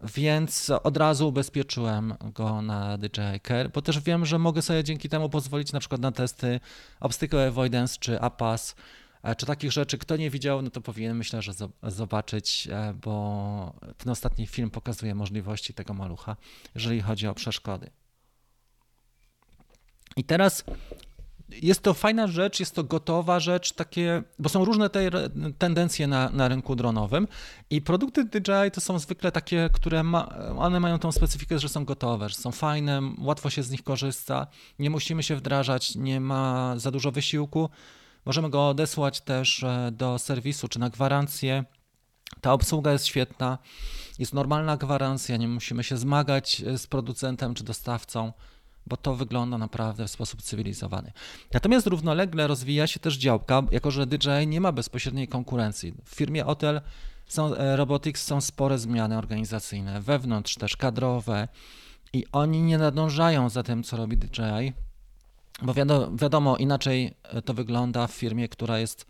Więc 0.03 0.71
od 0.83 0.97
razu 0.97 1.29
ubezpieczyłem 1.29 2.15
go 2.35 2.63
na 2.63 2.99
DJI 2.99 3.41
Care, 3.49 3.71
bo 3.75 3.83
też 3.83 4.01
wiem, 4.01 4.27
że 4.27 4.39
mogę 4.39 4.63
sobie 4.63 4.85
dzięki 4.85 5.09
temu 5.09 5.31
pozwolić 5.31 5.73
na 5.73 5.81
przykład 5.81 6.01
na 6.01 6.13
testy 6.13 6.61
Obstacle 7.01 7.47
Avoidance 7.47 7.97
czy 8.01 8.21
APAS, 8.21 8.75
czy 9.37 9.47
takich 9.47 9.73
rzeczy 9.73 9.99
kto 9.99 10.17
nie 10.17 10.31
widział, 10.31 10.63
no 10.63 10.71
to 10.71 10.81
powinien 10.81 11.17
myślę, 11.17 11.43
że 11.43 11.53
zobaczyć, 11.83 12.69
e, 12.73 12.95
bo 12.95 13.75
ten 13.99 14.13
ostatni 14.13 14.47
film 14.47 14.71
pokazuje 14.71 15.15
możliwości 15.15 15.75
tego 15.75 15.95
malucha, 15.95 16.37
jeżeli 16.75 17.01
chodzi 17.01 17.27
o 17.27 17.35
przeszkody. 17.35 17.91
I 20.17 20.25
teraz 20.25 20.65
jest 21.63 21.81
to 21.81 21.95
fajna 21.95 22.27
rzecz, 22.27 22.61
jest 22.61 22.75
to 22.75 22.85
gotowa 22.85 23.41
rzecz, 23.41 23.73
takie, 23.73 24.23
bo 24.39 24.49
są 24.49 24.65
różne 24.65 24.91
te 24.91 25.11
tendencje 25.59 26.07
na, 26.07 26.31
na 26.31 26.49
rynku 26.49 26.77
dronowym 26.77 27.29
i 27.71 27.83
produkty 27.83 28.25
DJI 28.25 28.71
to 28.73 28.81
są 28.81 28.99
zwykle 28.99 29.33
takie, 29.33 29.71
które 29.73 30.03
ma, 30.03 30.29
one 30.59 30.81
mają 30.81 30.99
tą 30.99 31.13
specyfikę, 31.13 31.59
że 31.59 31.69
są 31.69 31.85
gotowe, 31.85 32.29
że 32.29 32.35
są 32.35 32.53
fajne, 32.53 33.01
łatwo 33.19 33.51
się 33.51 33.63
z 33.63 33.71
nich 33.71 33.83
korzysta, 33.83 34.47
nie 34.79 34.91
musimy 34.91 35.23
się 35.23 35.37
wdrażać, 35.37 35.95
nie 35.95 36.21
ma 36.21 36.75
za 36.77 36.91
dużo 36.91 37.13
wysiłku, 37.13 37.71
Możemy 38.25 38.51
go 38.51 38.69
odesłać 38.69 39.21
też 39.21 39.63
e, 39.63 39.91
do 39.93 40.19
serwisu 40.19 40.69
czy 40.69 40.79
na 40.79 40.91
gwarancję. 40.91 41.65
Ta 42.41 42.53
obsługa 42.53 42.93
jest 42.93 43.07
świetna, 43.07 43.59
jest 44.19 44.35
normalna 44.35 44.77
gwarancja, 44.77 45.37
nie 45.37 45.49
musimy 45.49 45.85
się 45.85 45.97
zmagać 45.97 46.61
e, 46.61 46.79
z 46.79 46.87
producentem 46.87 47.55
czy 47.55 47.65
dostawcą, 47.65 48.33
bo 48.91 48.97
to 48.97 49.15
wygląda 49.15 49.59
naprawdę 49.59 50.07
w 50.07 50.11
sposób 50.11 50.43
cywilizowany. 50.43 51.13
Natomiast 51.53 51.87
równolegle 51.87 52.47
rozwija 52.47 52.87
się 52.87 53.01
też 53.01 53.17
działka, 53.17 53.63
jako 53.71 53.91
że 53.91 54.07
DJI 54.07 54.47
nie 54.47 54.61
ma 54.61 54.73
bezpośredniej 54.73 55.29
konkurencji. 55.29 55.95
W 56.05 56.15
firmie 56.15 56.43
Hotel 56.43 56.81
są, 57.27 57.55
e, 57.55 57.77
Robotics 57.77 58.25
są 58.25 58.41
spore 58.41 58.79
zmiany 58.79 59.19
organizacyjne, 59.19 60.01
wewnątrz 60.01 60.55
też 60.55 60.77
kadrowe 60.77 61.49
i 62.13 62.25
oni 62.33 62.63
nie 62.63 62.79
nadążają 62.79 63.49
za 63.49 63.63
tym, 63.63 63.83
co 63.83 63.97
robi 63.97 64.17
DJI 64.17 64.73
bo 65.63 65.75
wiadomo, 65.75 66.17
wiadomo, 66.17 66.57
inaczej 66.57 67.15
to 67.45 67.55
wygląda 67.55 68.07
w 68.07 68.13
firmie, 68.13 68.49
która 68.49 68.79
jest 68.79 69.07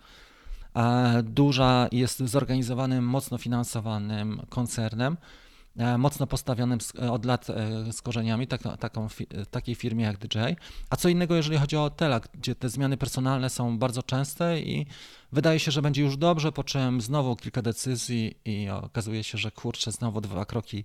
e, 0.77 1.23
duża, 1.23 1.89
jest 1.93 2.19
zorganizowanym, 2.19 3.05
mocno 3.05 3.39
finansowanym 3.39 4.43
koncernem, 4.49 5.13
e, 5.13 5.50
mocno 5.99 6.27
postawionym 6.27 6.79
od 7.11 7.25
lat 7.25 7.51
e, 7.51 7.93
z 7.93 8.03
korzeniami, 8.03 8.47
tak, 8.47 8.63
taką, 8.81 9.09
takiej 9.51 9.75
firmie 9.75 10.05
jak 10.05 10.19
DJI. 10.19 10.57
A 10.91 10.97
co 10.97 11.09
innego, 11.09 11.37
jeżeli 11.37 11.59
chodzi 11.59 11.77
o 11.77 11.81
hotela, 11.81 12.21
gdzie 12.35 12.55
te 12.55 12.69
zmiany 12.69 12.97
personalne 12.97 13.51
są 13.51 13.79
bardzo 13.79 14.03
częste 14.03 14.61
i 14.61 14.87
wydaje 15.33 15.59
się, 15.59 15.71
że 15.71 15.83
będzie 15.83 16.03
już 16.03 16.17
dobrze, 16.17 16.53
po 16.53 16.65
czym 16.65 17.01
znowu 17.01 17.37
kilka 17.37 17.63
decyzji 17.63 18.39
i 18.45 18.69
okazuje 18.69 19.25
się, 19.25 19.39
że 19.39 19.51
kurczę, 19.51 19.93
znowu 19.93 20.21
dwa 20.21 20.45
kroki 20.45 20.85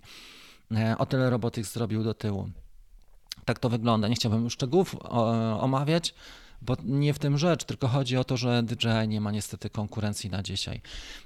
Hotel 0.97 1.29
Robotics 1.29 1.73
zrobił 1.73 2.03
do 2.03 2.13
tyłu 2.13 2.49
tak 3.45 3.59
to 3.59 3.69
wygląda. 3.69 4.07
Nie 4.07 4.15
chciałbym 4.15 4.49
szczegółów 4.49 4.95
omawiać, 5.59 6.13
bo 6.61 6.77
nie 6.83 7.13
w 7.13 7.19
tym 7.19 7.37
rzecz, 7.37 7.63
tylko 7.63 7.87
chodzi 7.87 8.17
o 8.17 8.23
to, 8.23 8.37
że 8.37 8.63
DJI 8.63 9.07
nie 9.07 9.21
ma 9.21 9.31
niestety 9.31 9.69
konkurencji 9.69 10.29
na 10.29 10.43
dzisiaj. 10.43 10.81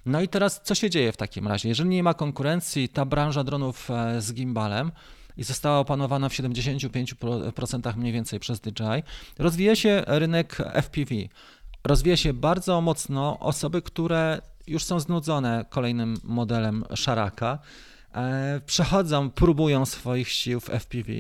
No 0.05 0.21
i 0.21 0.27
teraz 0.27 0.61
co 0.63 0.75
się 0.75 0.89
dzieje 0.89 1.11
w 1.11 1.17
takim 1.17 1.47
razie? 1.47 1.69
Jeżeli 1.69 1.89
nie 1.89 2.03
ma 2.03 2.13
konkurencji, 2.13 2.89
ta 2.89 3.05
branża 3.05 3.43
dronów 3.43 3.91
e, 3.91 4.21
z 4.21 4.33
gimbalem 4.33 4.91
i 5.37 5.43
została 5.43 5.79
opanowana 5.79 6.29
w 6.29 6.33
75% 6.33 7.97
mniej 7.97 8.13
więcej 8.13 8.39
przez 8.39 8.59
DJI, 8.59 9.03
rozwija 9.37 9.75
się 9.75 10.03
rynek 10.07 10.57
FPV. 10.73 11.15
Rozwija 11.83 12.17
się 12.17 12.33
bardzo 12.33 12.81
mocno 12.81 13.39
osoby, 13.39 13.81
które 13.81 14.41
już 14.67 14.83
są 14.83 14.99
znudzone 14.99 15.65
kolejnym 15.69 16.17
modelem 16.23 16.85
szaraka, 16.95 17.59
przechodzą, 18.65 19.29
próbują 19.29 19.85
swoich 19.85 20.29
sił 20.31 20.59
w 20.59 20.69
FPV. 20.69 21.11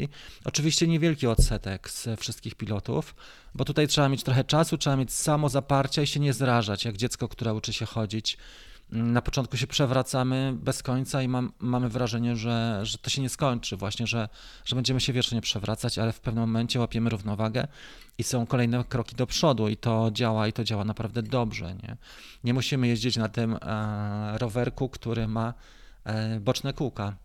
Oczywiście 0.45 0.87
niewielki 0.87 1.27
odsetek 1.27 1.89
z 1.89 2.19
wszystkich 2.19 2.55
pilotów, 2.55 3.15
bo 3.55 3.65
tutaj 3.65 3.87
trzeba 3.87 4.09
mieć 4.09 4.23
trochę 4.23 4.43
czasu, 4.43 4.77
trzeba 4.77 4.95
mieć 4.95 5.13
samo 5.13 5.49
zaparcia 5.49 6.01
i 6.01 6.07
się 6.07 6.19
nie 6.19 6.33
zrażać, 6.33 6.85
jak 6.85 6.97
dziecko, 6.97 7.27
które 7.27 7.53
uczy 7.53 7.73
się 7.73 7.85
chodzić. 7.85 8.37
Mm, 8.91 9.13
na 9.13 9.21
początku 9.21 9.57
się 9.57 9.67
przewracamy 9.67 10.53
bez 10.55 10.83
końca 10.83 11.21
i 11.21 11.27
mam, 11.27 11.51
mamy 11.59 11.89
wrażenie, 11.89 12.35
że, 12.35 12.79
że 12.83 12.97
to 12.97 13.09
się 13.09 13.21
nie 13.21 13.29
skończy, 13.29 13.77
właśnie, 13.77 14.07
że, 14.07 14.29
że 14.65 14.75
będziemy 14.75 15.01
się 15.01 15.13
wiecznie 15.13 15.41
przewracać, 15.41 15.97
ale 15.97 16.11
w 16.11 16.19
pewnym 16.19 16.43
momencie 16.43 16.79
łapiemy 16.79 17.09
równowagę 17.09 17.67
i 18.17 18.23
są 18.23 18.45
kolejne 18.45 18.83
kroki 18.83 19.15
do 19.15 19.27
przodu 19.27 19.67
i 19.67 19.77
to 19.77 20.09
działa 20.13 20.47
i 20.47 20.53
to 20.53 20.63
działa 20.63 20.83
naprawdę 20.85 21.23
dobrze. 21.23 21.75
Nie, 21.83 21.97
nie 22.43 22.53
musimy 22.53 22.87
jeździć 22.87 23.17
na 23.17 23.29
tym 23.29 23.57
e, 23.61 24.37
rowerku, 24.37 24.89
który 24.89 25.27
ma 25.27 25.53
E, 25.53 25.78
boczne 26.39 26.73
kółka. 26.73 27.17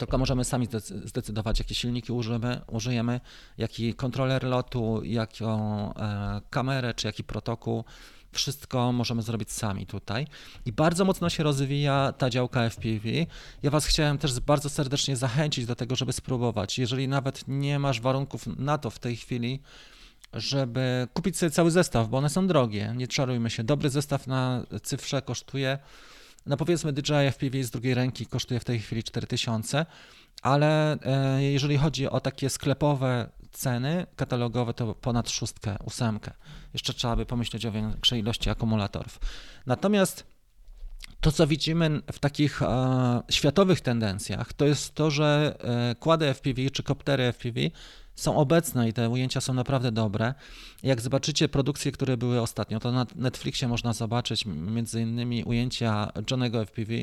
Tylko 0.00 0.18
możemy 0.18 0.44
sami 0.44 0.68
zdecydować, 1.04 1.58
jakie 1.58 1.74
silniki 1.74 2.12
użyjemy, 2.12 2.60
użyjemy 2.66 3.20
jaki 3.58 3.94
kontroler 3.94 4.44
lotu, 4.44 5.00
jaką 5.04 5.94
e, 5.94 6.40
kamerę, 6.50 6.94
czy 6.94 7.06
jaki 7.06 7.24
protokół. 7.24 7.84
Wszystko 8.32 8.92
możemy 8.92 9.22
zrobić 9.22 9.52
sami 9.52 9.86
tutaj. 9.86 10.26
I 10.66 10.72
bardzo 10.72 11.04
mocno 11.04 11.30
się 11.30 11.42
rozwija 11.42 12.12
ta 12.18 12.30
działka 12.30 12.70
FPV. 12.70 13.08
Ja 13.62 13.70
Was 13.70 13.86
chciałem 13.86 14.18
też 14.18 14.40
bardzo 14.40 14.68
serdecznie 14.68 15.16
zachęcić 15.16 15.66
do 15.66 15.74
tego, 15.74 15.96
żeby 15.96 16.12
spróbować. 16.12 16.78
Jeżeli 16.78 17.08
nawet 17.08 17.44
nie 17.48 17.78
masz 17.78 18.00
warunków 18.00 18.46
na 18.46 18.78
to 18.78 18.90
w 18.90 18.98
tej 18.98 19.16
chwili, 19.16 19.60
żeby 20.32 21.08
kupić 21.14 21.38
sobie 21.38 21.50
cały 21.50 21.70
zestaw, 21.70 22.08
bo 22.08 22.18
one 22.18 22.28
są 22.28 22.46
drogie. 22.46 22.92
Nie 22.96 23.08
czarujmy 23.08 23.50
się. 23.50 23.64
Dobry 23.64 23.90
zestaw 23.90 24.26
na 24.26 24.64
cyfrze 24.82 25.22
kosztuje 25.22 25.78
no 26.46 26.56
powiedzmy 26.56 26.92
DJI 26.92 27.30
FPV 27.32 27.64
z 27.64 27.70
drugiej 27.70 27.94
ręki 27.94 28.26
kosztuje 28.26 28.60
w 28.60 28.64
tej 28.64 28.78
chwili 28.78 29.02
4000, 29.02 29.86
ale 30.42 30.98
e, 31.02 31.42
jeżeli 31.42 31.78
chodzi 31.78 32.08
o 32.08 32.20
takie 32.20 32.50
sklepowe 32.50 33.30
ceny 33.52 34.06
katalogowe, 34.16 34.74
to 34.74 34.94
ponad 34.94 35.30
szóstkę, 35.30 35.76
ósemkę. 35.84 36.32
Jeszcze 36.72 36.94
trzeba 36.94 37.16
by 37.16 37.26
pomyśleć 37.26 37.66
o 37.66 37.72
większej 37.72 38.20
ilości 38.20 38.50
akumulatorów. 38.50 39.18
Natomiast 39.66 40.26
to, 41.20 41.32
co 41.32 41.46
widzimy 41.46 42.02
w 42.12 42.18
takich 42.18 42.62
e, 42.62 43.22
światowych 43.30 43.80
tendencjach, 43.80 44.52
to 44.52 44.64
jest 44.64 44.94
to, 44.94 45.10
że 45.10 45.56
e, 45.60 45.94
kłady 45.94 46.34
FPV 46.34 46.70
czy 46.70 46.82
koptery 46.82 47.32
FPV 47.32 47.60
są 48.20 48.36
obecne 48.36 48.88
i 48.88 48.92
te 48.92 49.08
ujęcia 49.08 49.40
są 49.40 49.54
naprawdę 49.54 49.92
dobre. 49.92 50.34
Jak 50.82 51.00
zobaczycie 51.00 51.48
produkcje, 51.48 51.92
które 51.92 52.16
były 52.16 52.40
ostatnio, 52.40 52.80
to 52.80 52.92
na 52.92 53.06
Netflixie 53.16 53.68
można 53.68 53.92
zobaczyć 53.92 54.46
między 54.46 55.02
innymi 55.02 55.44
ujęcia 55.44 56.12
Johnego 56.30 56.64
FPV. 56.66 56.94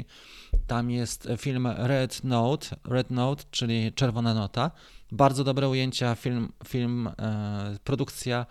Tam 0.68 0.92
jest 0.92 1.28
film 1.38 1.68
Red 1.78 2.24
Note, 2.24 2.68
Red 2.86 3.12
Note, 3.12 3.44
czyli 3.52 3.94
Czerwona 3.94 4.34
Nota. 4.34 4.72
Bardzo 5.12 5.44
dobre 5.44 5.70
ujęcia, 5.70 6.16
film, 6.16 6.52
film 6.68 7.08
e, 7.08 7.78
produkcja 7.84 8.46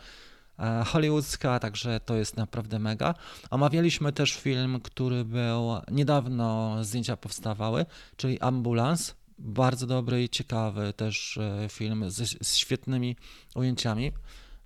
e, 0.58 0.84
hollywoodzka, 0.84 1.58
także 1.58 2.00
to 2.00 2.16
jest 2.16 2.36
naprawdę 2.36 2.78
mega. 2.78 3.14
Omawialiśmy 3.50 4.12
też 4.12 4.34
film, 4.34 4.80
który 4.80 5.24
był 5.24 5.70
niedawno, 5.90 6.76
zdjęcia 6.84 7.16
powstawały, 7.16 7.86
czyli 8.16 8.40
Ambulance 8.40 9.12
bardzo 9.38 9.86
dobry 9.86 10.24
i 10.24 10.28
ciekawy 10.28 10.92
też 10.92 11.38
e, 11.38 11.68
film 11.68 12.10
z, 12.10 12.46
z 12.46 12.56
świetnymi 12.56 13.16
ujęciami. 13.54 14.12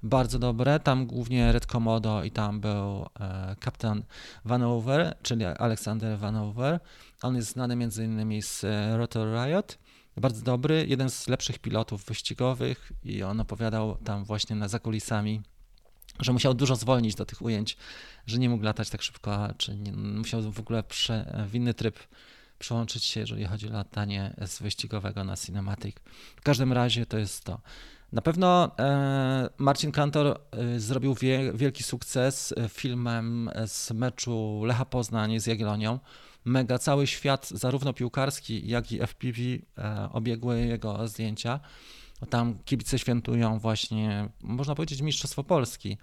Bardzo 0.03 0.39
dobre. 0.39 0.81
Tam 0.81 1.07
głównie 1.07 1.53
Red 1.53 1.67
Komodo 1.67 2.25
i 2.25 2.31
tam 2.31 2.61
był 2.61 3.07
e, 3.21 3.57
kapitan 3.61 4.03
Vanover, 4.45 5.17
czyli 5.23 5.45
Aleksander 5.45 6.19
Vanover. 6.19 6.81
On 7.23 7.37
jest 7.37 7.49
znany 7.49 7.77
między 7.77 8.05
innymi 8.05 8.43
z 8.43 8.65
e, 8.65 8.97
Rotor 8.97 9.29
Riot. 9.29 9.79
Bardzo 10.17 10.43
dobry, 10.43 10.87
jeden 10.89 11.11
z 11.11 11.29
lepszych 11.29 11.59
pilotów 11.59 12.05
wyścigowych 12.05 12.93
i 13.05 13.23
on 13.23 13.41
opowiadał 13.41 13.97
tam 13.97 14.25
właśnie 14.25 14.57
na 14.57 14.69
zakulisami, 14.69 15.41
że 16.21 16.33
musiał 16.33 16.55
dużo 16.55 16.77
zwolnić 16.77 17.15
do 17.15 17.27
tych 17.27 17.43
ujęć, 17.43 17.77
że 18.27 18.39
nie 18.39 18.49
mógł 18.49 18.65
latać 18.65 18.91
tak 18.91 19.03
szybko, 19.03 19.49
czy 19.59 19.77
nie, 19.77 19.93
musiał 19.93 20.53
w 20.53 20.61
ogóle 20.61 20.83
prze, 20.83 21.47
w 21.49 21.55
inny 21.55 21.75
tryb 21.75 21.99
przełączyć 22.61 23.05
się, 23.05 23.21
jeżeli 23.21 23.45
chodzi 23.45 23.69
o 23.69 23.73
latanie 23.73 24.35
z 24.47 24.63
wyścigowego 24.63 25.25
na 25.25 25.37
cinematic. 25.37 25.97
W 26.37 26.43
każdym 26.43 26.73
razie 26.73 27.07
to 27.07 27.19
jest 27.19 27.45
to. 27.45 27.61
Na 28.13 28.23
pewno 28.23 28.71
e, 28.79 29.49
Marcin 29.59 29.93
Kantor 29.93 30.27
e, 30.27 30.81
zrobił 30.81 31.15
wielki 31.55 31.83
sukces 31.83 32.55
e, 32.57 32.69
filmem 32.69 33.51
z 33.67 33.91
meczu 33.91 34.63
Lecha 34.65 34.85
Poznań 34.85 35.41
z 35.41 35.47
Jagiellonią. 35.47 35.99
Mega 36.45 36.79
cały 36.79 37.07
świat, 37.07 37.49
zarówno 37.49 37.93
piłkarski, 37.93 38.69
jak 38.69 38.93
i 38.93 38.99
FPV 39.07 39.41
obiegły 40.13 40.61
jego 40.61 41.09
zdjęcia. 41.09 41.61
Tam 42.31 42.59
kibice 42.65 42.99
świętują 42.99 43.59
właśnie, 43.59 44.29
można 44.43 44.75
powiedzieć, 44.75 45.03
Mistrzostwo 45.03 45.45
Polski 45.45 45.99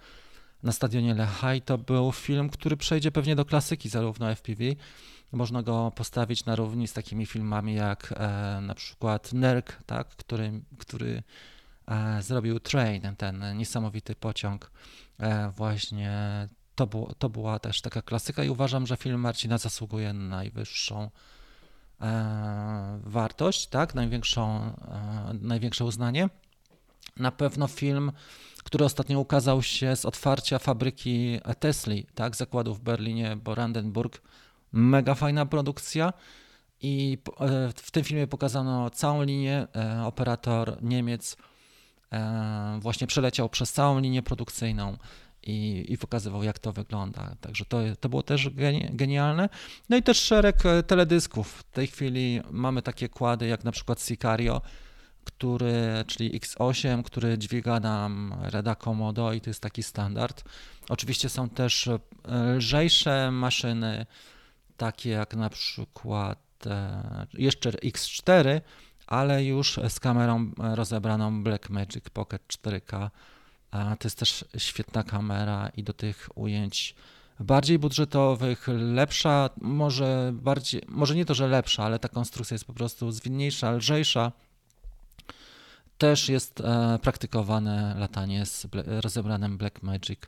na 0.62 0.72
stadionie 0.72 1.16
i 1.56 1.62
to 1.62 1.78
był 1.78 2.12
film, 2.12 2.50
który 2.50 2.76
przejdzie 2.76 3.12
pewnie 3.12 3.36
do 3.36 3.44
klasyki 3.44 3.88
zarówno 3.88 4.34
FPV, 4.34 4.64
można 5.32 5.62
go 5.62 5.92
postawić 5.96 6.44
na 6.44 6.56
równi 6.56 6.88
z 6.88 6.92
takimi 6.92 7.26
filmami 7.26 7.74
jak 7.74 8.14
e, 8.16 8.60
na 8.60 8.74
przykład 8.74 9.32
Nerk, 9.32 9.82
tak, 9.86 10.08
który, 10.08 10.60
który 10.78 11.22
e, 11.86 12.22
zrobił 12.22 12.60
Train, 12.60 13.16
ten 13.16 13.56
niesamowity 13.56 14.14
pociąg. 14.14 14.70
E, 15.18 15.50
właśnie 15.50 16.48
to, 16.74 16.86
było, 16.86 17.14
to 17.14 17.28
była 17.28 17.58
też 17.58 17.80
taka 17.80 18.02
klasyka 18.02 18.44
i 18.44 18.48
uważam, 18.50 18.86
że 18.86 18.96
film 18.96 19.20
Marcina 19.20 19.58
zasługuje 19.58 20.12
na 20.12 20.36
najwyższą 20.36 21.10
e, 22.00 23.00
wartość, 23.04 23.66
tak, 23.66 23.94
największą, 23.94 24.58
e, 24.58 25.34
największe 25.40 25.84
uznanie. 25.84 26.28
Na 27.16 27.32
pewno 27.32 27.68
film, 27.68 28.12
który 28.64 28.84
ostatnio 28.84 29.20
ukazał 29.20 29.62
się 29.62 29.96
z 29.96 30.04
otwarcia 30.04 30.58
fabryki 30.58 31.40
Tesli, 31.58 32.06
tak, 32.14 32.36
zakładu 32.36 32.74
w 32.74 32.80
Berlinie, 32.80 33.36
Brandenburg, 33.36 34.22
Mega 34.72 35.14
fajna 35.14 35.46
produkcja. 35.46 36.12
I 36.80 37.18
e, 37.40 37.72
w 37.76 37.90
tym 37.90 38.04
filmie 38.04 38.26
pokazano 38.26 38.90
całą 38.90 39.22
linię. 39.22 39.66
E, 39.76 40.04
operator 40.04 40.82
Niemiec 40.82 41.36
e, 42.12 42.78
właśnie 42.82 43.06
przeleciał 43.06 43.48
przez 43.48 43.72
całą 43.72 44.00
linię 44.00 44.22
produkcyjną 44.22 44.96
i, 45.42 45.86
i 45.88 45.98
pokazywał, 45.98 46.42
jak 46.42 46.58
to 46.58 46.72
wygląda. 46.72 47.36
Także 47.40 47.64
to, 47.64 47.78
to 48.00 48.08
było 48.08 48.22
też 48.22 48.50
genialne. 48.90 49.48
No 49.88 49.96
i 49.96 50.02
też 50.02 50.20
szereg 50.20 50.62
teledysków. 50.86 51.52
W 51.52 51.62
tej 51.62 51.86
chwili 51.86 52.40
mamy 52.50 52.82
takie 52.82 53.08
kłady, 53.08 53.46
jak 53.46 53.64
na 53.64 53.72
przykład 53.72 54.00
Sicario, 54.00 54.60
który, 55.28 56.04
czyli 56.06 56.40
X8, 56.40 57.02
który 57.02 57.38
dźwiga 57.38 57.80
nam 57.80 58.34
Reda 58.42 58.74
Komodo 58.74 59.32
i 59.32 59.40
to 59.40 59.50
jest 59.50 59.60
taki 59.60 59.82
standard. 59.82 60.44
Oczywiście 60.88 61.28
są 61.28 61.48
też 61.48 61.88
lżejsze 62.56 63.30
maszyny, 63.30 64.06
takie 64.76 65.10
jak 65.10 65.34
na 65.34 65.50
przykład 65.50 66.38
e, 66.66 67.26
jeszcze 67.34 67.70
X4, 67.70 68.60
ale 69.06 69.44
już 69.44 69.80
z 69.88 70.00
kamerą 70.00 70.50
rozebraną 70.58 71.42
Blackmagic 71.42 72.10
Pocket 72.10 72.42
4K. 72.48 73.10
To 73.70 74.04
jest 74.04 74.18
też 74.18 74.44
świetna 74.56 75.02
kamera 75.02 75.70
i 75.76 75.82
do 75.82 75.92
tych 75.92 76.28
ujęć 76.34 76.94
bardziej 77.40 77.78
budżetowych, 77.78 78.68
lepsza, 78.68 79.50
może 79.60 80.30
bardziej, 80.34 80.82
może 80.88 81.14
nie 81.14 81.24
to, 81.24 81.34
że 81.34 81.48
lepsza, 81.48 81.84
ale 81.84 81.98
ta 81.98 82.08
konstrukcja 82.08 82.54
jest 82.54 82.64
po 82.64 82.72
prostu 82.72 83.12
zwinniejsza, 83.12 83.72
lżejsza. 83.72 84.32
Też 85.98 86.28
jest 86.28 86.60
e, 86.60 86.98
praktykowane 87.02 87.94
latanie 87.98 88.46
z 88.46 88.66
rozebranym 88.86 89.58
Blackmagic 89.58 90.20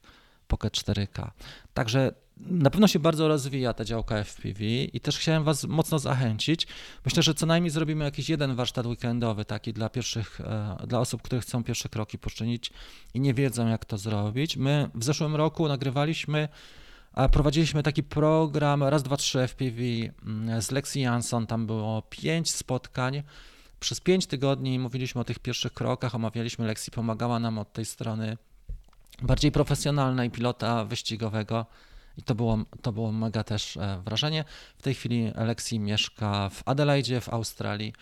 Pocket 0.48 0.74
4K. 0.74 1.30
Także 1.74 2.12
na 2.36 2.70
pewno 2.70 2.88
się 2.88 2.98
bardzo 2.98 3.28
rozwija 3.28 3.74
ta 3.74 3.84
działka 3.84 4.24
FPV 4.24 4.64
i 4.64 5.00
też 5.00 5.18
chciałem 5.18 5.44
Was 5.44 5.64
mocno 5.64 5.98
zachęcić. 5.98 6.66
Myślę, 7.04 7.22
że 7.22 7.34
co 7.34 7.46
najmniej 7.46 7.70
zrobimy 7.70 8.04
jakiś 8.04 8.28
jeden 8.28 8.54
warsztat 8.54 8.86
weekendowy, 8.86 9.44
taki 9.44 9.72
dla 9.72 9.88
pierwszych, 9.88 10.40
e, 10.40 10.86
dla 10.86 11.00
osób, 11.00 11.22
które 11.22 11.40
chcą 11.40 11.64
pierwsze 11.64 11.88
kroki 11.88 12.18
poczynić 12.18 12.70
i 13.14 13.20
nie 13.20 13.34
wiedzą, 13.34 13.68
jak 13.68 13.84
to 13.84 13.98
zrobić. 13.98 14.56
My 14.56 14.90
w 14.94 15.04
zeszłym 15.04 15.36
roku 15.36 15.68
nagrywaliśmy, 15.68 16.48
prowadziliśmy 17.32 17.82
taki 17.82 18.02
program 18.02 18.82
raz, 18.82 19.02
dwa, 19.02 19.16
trzy 19.16 19.48
FPV 19.48 19.82
mm, 20.26 20.62
z 20.62 20.70
Lexi 20.70 21.00
Jansson. 21.00 21.46
Tam 21.46 21.66
było 21.66 22.02
pięć 22.02 22.50
spotkań. 22.50 23.22
Przez 23.80 24.00
pięć 24.00 24.26
tygodni 24.26 24.78
mówiliśmy 24.78 25.20
o 25.20 25.24
tych 25.24 25.38
pierwszych 25.38 25.72
krokach, 25.72 26.14
omawialiśmy 26.14 26.66
Lexi, 26.66 26.90
pomagała 26.90 27.38
nam 27.38 27.58
od 27.58 27.72
tej 27.72 27.84
strony 27.84 28.36
bardziej 29.22 29.52
profesjonalnej 29.52 30.30
pilota 30.30 30.84
wyścigowego 30.84 31.66
i 32.16 32.22
to 32.22 32.34
było, 32.34 32.58
to 32.82 32.92
było 32.92 33.12
mega 33.12 33.44
też 33.44 33.76
e, 33.76 34.02
wrażenie. 34.04 34.44
W 34.78 34.82
tej 34.82 34.94
chwili 34.94 35.32
Alexi 35.36 35.78
mieszka 35.78 36.48
w 36.48 36.62
Adelaide 36.68 37.20
w 37.20 37.28
Australii 37.28 37.92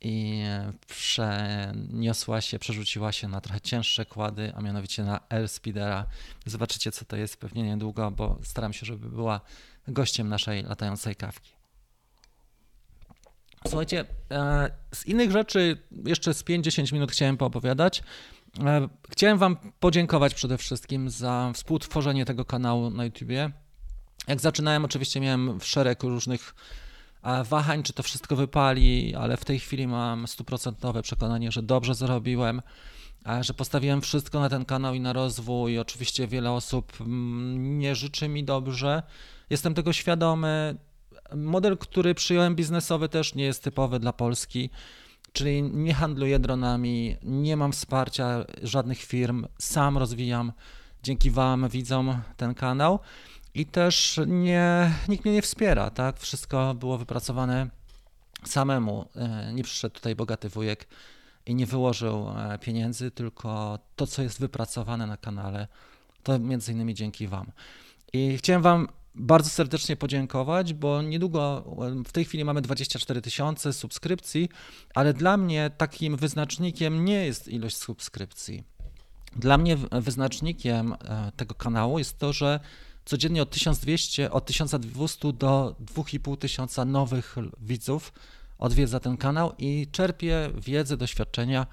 i 0.00 0.42
przeniosła 0.86 2.40
się, 2.40 2.58
przerzuciła 2.58 3.12
się 3.12 3.28
na 3.28 3.40
trochę 3.40 3.60
cięższe 3.60 4.06
kłady, 4.06 4.52
a 4.56 4.60
mianowicie 4.60 5.04
na 5.04 5.20
Airspeedera. 5.28 6.06
Zobaczycie, 6.46 6.92
co 6.92 7.04
to 7.04 7.16
jest 7.16 7.36
pewnie 7.36 7.62
niedługo, 7.62 8.10
bo 8.10 8.38
staram 8.42 8.72
się, 8.72 8.86
żeby 8.86 9.08
była 9.08 9.40
gościem 9.88 10.28
naszej 10.28 10.62
latającej 10.62 11.16
kawki. 11.16 11.61
Słuchajcie, 13.68 14.04
e, 14.30 14.70
z 14.94 15.06
innych 15.06 15.30
rzeczy 15.30 15.78
jeszcze 16.06 16.34
z 16.34 16.44
5-10 16.44 16.92
minut 16.92 17.12
chciałem 17.12 17.36
poopowiadać. 17.36 18.02
E, 18.64 18.88
chciałem 19.10 19.38
Wam 19.38 19.56
podziękować 19.80 20.34
przede 20.34 20.58
wszystkim 20.58 21.10
za 21.10 21.50
współtworzenie 21.54 22.24
tego 22.24 22.44
kanału 22.44 22.90
na 22.90 23.04
YouTubie. 23.04 23.50
Jak 24.28 24.40
zaczynałem, 24.40 24.84
oczywiście 24.84 25.20
miałem 25.20 25.58
szereg 25.60 26.02
różnych 26.02 26.54
e, 27.22 27.44
wahań, 27.44 27.82
czy 27.82 27.92
to 27.92 28.02
wszystko 28.02 28.36
wypali, 28.36 29.14
ale 29.14 29.36
w 29.36 29.44
tej 29.44 29.58
chwili 29.58 29.86
mam 29.86 30.26
stuprocentowe 30.26 31.02
przekonanie, 31.02 31.52
że 31.52 31.62
dobrze 31.62 31.94
zrobiłem, 31.94 32.62
że 33.40 33.54
postawiłem 33.54 34.00
wszystko 34.00 34.40
na 34.40 34.48
ten 34.48 34.64
kanał 34.64 34.94
i 34.94 35.00
na 35.00 35.12
rozwój. 35.12 35.78
Oczywiście 35.78 36.26
wiele 36.26 36.52
osób 36.52 36.92
mm, 37.00 37.78
nie 37.78 37.94
życzy 37.94 38.28
mi 38.28 38.44
dobrze. 38.44 39.02
Jestem 39.50 39.74
tego 39.74 39.92
świadomy. 39.92 40.76
Model, 41.36 41.78
który 41.78 42.14
przyjąłem 42.14 42.56
biznesowy, 42.56 43.08
też 43.08 43.34
nie 43.34 43.44
jest 43.44 43.62
typowy 43.62 43.98
dla 43.98 44.12
Polski. 44.12 44.70
Czyli 45.32 45.62
nie 45.62 45.94
handluję 45.94 46.38
dronami, 46.38 47.16
nie 47.22 47.56
mam 47.56 47.72
wsparcia 47.72 48.44
żadnych 48.62 48.98
firm, 48.98 49.46
sam 49.58 49.98
rozwijam 49.98 50.52
dzięki 51.02 51.30
Wam, 51.30 51.68
widzom 51.68 52.22
ten 52.36 52.54
kanał 52.54 52.98
i 53.54 53.66
też 53.66 54.20
nie, 54.26 54.92
nikt 55.08 55.24
mnie 55.24 55.34
nie 55.34 55.42
wspiera, 55.42 55.90
tak? 55.90 56.20
Wszystko 56.20 56.74
było 56.74 56.98
wypracowane 56.98 57.70
samemu. 58.44 59.08
E, 59.16 59.52
nie 59.52 59.64
przyszedł 59.64 59.94
tutaj 59.94 60.16
bogaty 60.16 60.48
wujek 60.48 60.88
i 61.46 61.54
nie 61.54 61.66
wyłożył 61.66 62.28
e, 62.28 62.58
pieniędzy, 62.58 63.10
tylko 63.10 63.78
to, 63.96 64.06
co 64.06 64.22
jest 64.22 64.40
wypracowane 64.40 65.06
na 65.06 65.16
kanale, 65.16 65.68
to 66.22 66.38
między 66.38 66.72
innymi 66.72 66.94
dzięki 66.94 67.28
Wam. 67.28 67.52
I 68.12 68.38
chciałem 68.38 68.62
Wam 68.62 68.88
bardzo 69.14 69.50
serdecznie 69.50 69.96
podziękować, 69.96 70.74
bo 70.74 71.02
niedługo, 71.02 71.64
w 72.06 72.12
tej 72.12 72.24
chwili 72.24 72.44
mamy 72.44 72.62
24 72.62 73.22
tysiące 73.22 73.72
subskrypcji, 73.72 74.48
ale 74.94 75.14
dla 75.14 75.36
mnie 75.36 75.70
takim 75.76 76.16
wyznacznikiem 76.16 77.04
nie 77.04 77.26
jest 77.26 77.48
ilość 77.48 77.76
subskrypcji. 77.76 78.64
Dla 79.36 79.58
mnie 79.58 79.76
wyznacznikiem 79.92 80.92
e, 80.92 81.32
tego 81.36 81.54
kanału 81.54 81.98
jest 81.98 82.18
to, 82.18 82.32
że 82.32 82.60
codziennie 83.04 83.42
od 83.42 83.50
1200, 83.50 84.30
od 84.30 84.46
1200 84.46 85.32
do 85.32 85.76
2500 85.80 86.88
nowych 86.88 87.36
widzów 87.60 88.12
odwiedza 88.58 89.00
ten 89.00 89.16
kanał 89.16 89.52
i 89.58 89.86
czerpie 89.92 90.50
wiedzę, 90.60 90.96
doświadczenia 90.96 91.66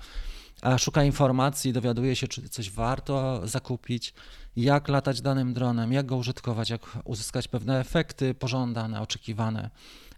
szuka 0.78 1.04
informacji, 1.04 1.74
dowiaduje 1.74 2.15
się, 2.15 2.28
czy 2.28 2.50
coś 2.50 2.72
warto 2.72 3.48
zakupić, 3.48 4.13
jak 4.56 4.88
latać 4.88 5.22
danym 5.22 5.54
dronem, 5.54 5.93
jak 5.93 6.06
go 6.06 6.17
użytkować, 6.17 6.69
jak 6.69 6.82
uzyskać 7.04 7.48
pewne 7.48 7.80
efekty 7.80 8.34
pożądane, 8.34 9.02
oczekiwane. 9.02 9.69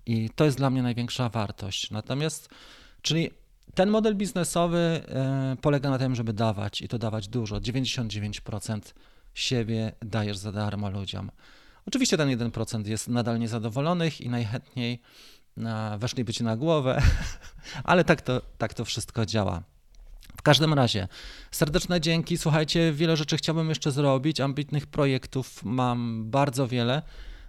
I 0.05 0.29
to 0.35 0.45
jest 0.45 0.57
dla 0.57 0.69
mnie 0.69 0.83
największa 0.83 1.29
wartość. 1.29 1.91
Natomiast, 1.91 2.49
czyli 3.01 3.31
ten 3.75 3.89
model 3.89 4.15
biznesowy 4.15 4.77
e, 4.77 5.55
polega 5.61 5.89
na 5.89 5.97
tym, 5.97 6.15
żeby 6.15 6.33
dawać 6.33 6.81
i 6.81 6.87
to 6.87 6.97
dawać 6.97 7.27
dużo. 7.27 7.55
99% 7.55 8.79
siebie 9.33 9.91
dajesz 10.01 10.37
za 10.37 10.51
darmo 10.51 10.89
ludziom. 10.89 11.31
Oczywiście 11.87 12.17
ten 12.17 12.29
1% 12.29 12.87
jest 12.87 13.07
nadal 13.07 13.39
niezadowolonych 13.39 14.21
i 14.21 14.29
najchętniej 14.29 15.01
e, 15.57 15.97
weszliby 15.97 16.33
ci 16.33 16.43
na 16.43 16.57
głowę, 16.57 17.01
ale 17.83 18.03
tak 18.03 18.21
to, 18.21 18.41
tak 18.57 18.73
to 18.73 18.85
wszystko 18.85 19.25
działa. 19.25 19.63
W 20.37 20.41
każdym 20.41 20.73
razie, 20.73 21.07
serdeczne 21.51 22.01
dzięki. 22.01 22.37
Słuchajcie, 22.37 22.93
wiele 22.93 23.17
rzeczy 23.17 23.37
chciałbym 23.37 23.69
jeszcze 23.69 23.91
zrobić. 23.91 24.39
Ambitnych 24.39 24.87
projektów 24.87 25.63
mam 25.63 26.29
bardzo 26.29 26.67
wiele. 26.67 27.01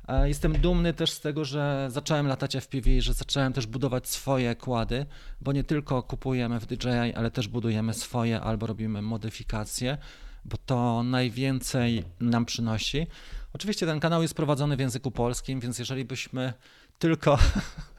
E, 0.09 0.29
jestem 0.29 0.53
dumny 0.53 0.95
też 0.95 1.11
z 1.11 1.21
tego, 1.21 1.45
że 1.45 1.89
zacząłem 1.91 2.27
latać 2.27 2.57
FPV, 2.57 3.01
że 3.01 3.15
zacząłem 3.15 3.53
też 3.53 3.67
budować 3.67 4.09
swoje 4.09 4.57
kłady, 4.57 5.07
bo 5.41 5.53
nie 5.53 5.65
tylko 5.65 6.03
kupujemy 6.03 6.61
w 6.61 6.67
DJI, 6.67 7.15
ale 7.15 7.31
też 7.31 7.49
budujemy 7.49 7.95
swoje 7.95 8.41
albo 8.41 8.67
robimy 8.67 9.03
modyfikacje, 9.03 9.99
bo 10.45 10.57
to 10.67 11.03
najwięcej 11.03 12.05
nam 12.21 12.45
przynosi. 12.45 13.07
Oczywiście 13.53 13.87
ten 13.87 14.01
kanał 14.01 14.23
jest 14.23 14.35
prowadzony 14.35 14.77
w 14.77 14.81
języku 14.81 15.11
polskim, 15.11 15.61
więc 15.61 15.79
jeżeli 15.79 16.05
byśmy 16.05 16.53
tylko 16.99 17.39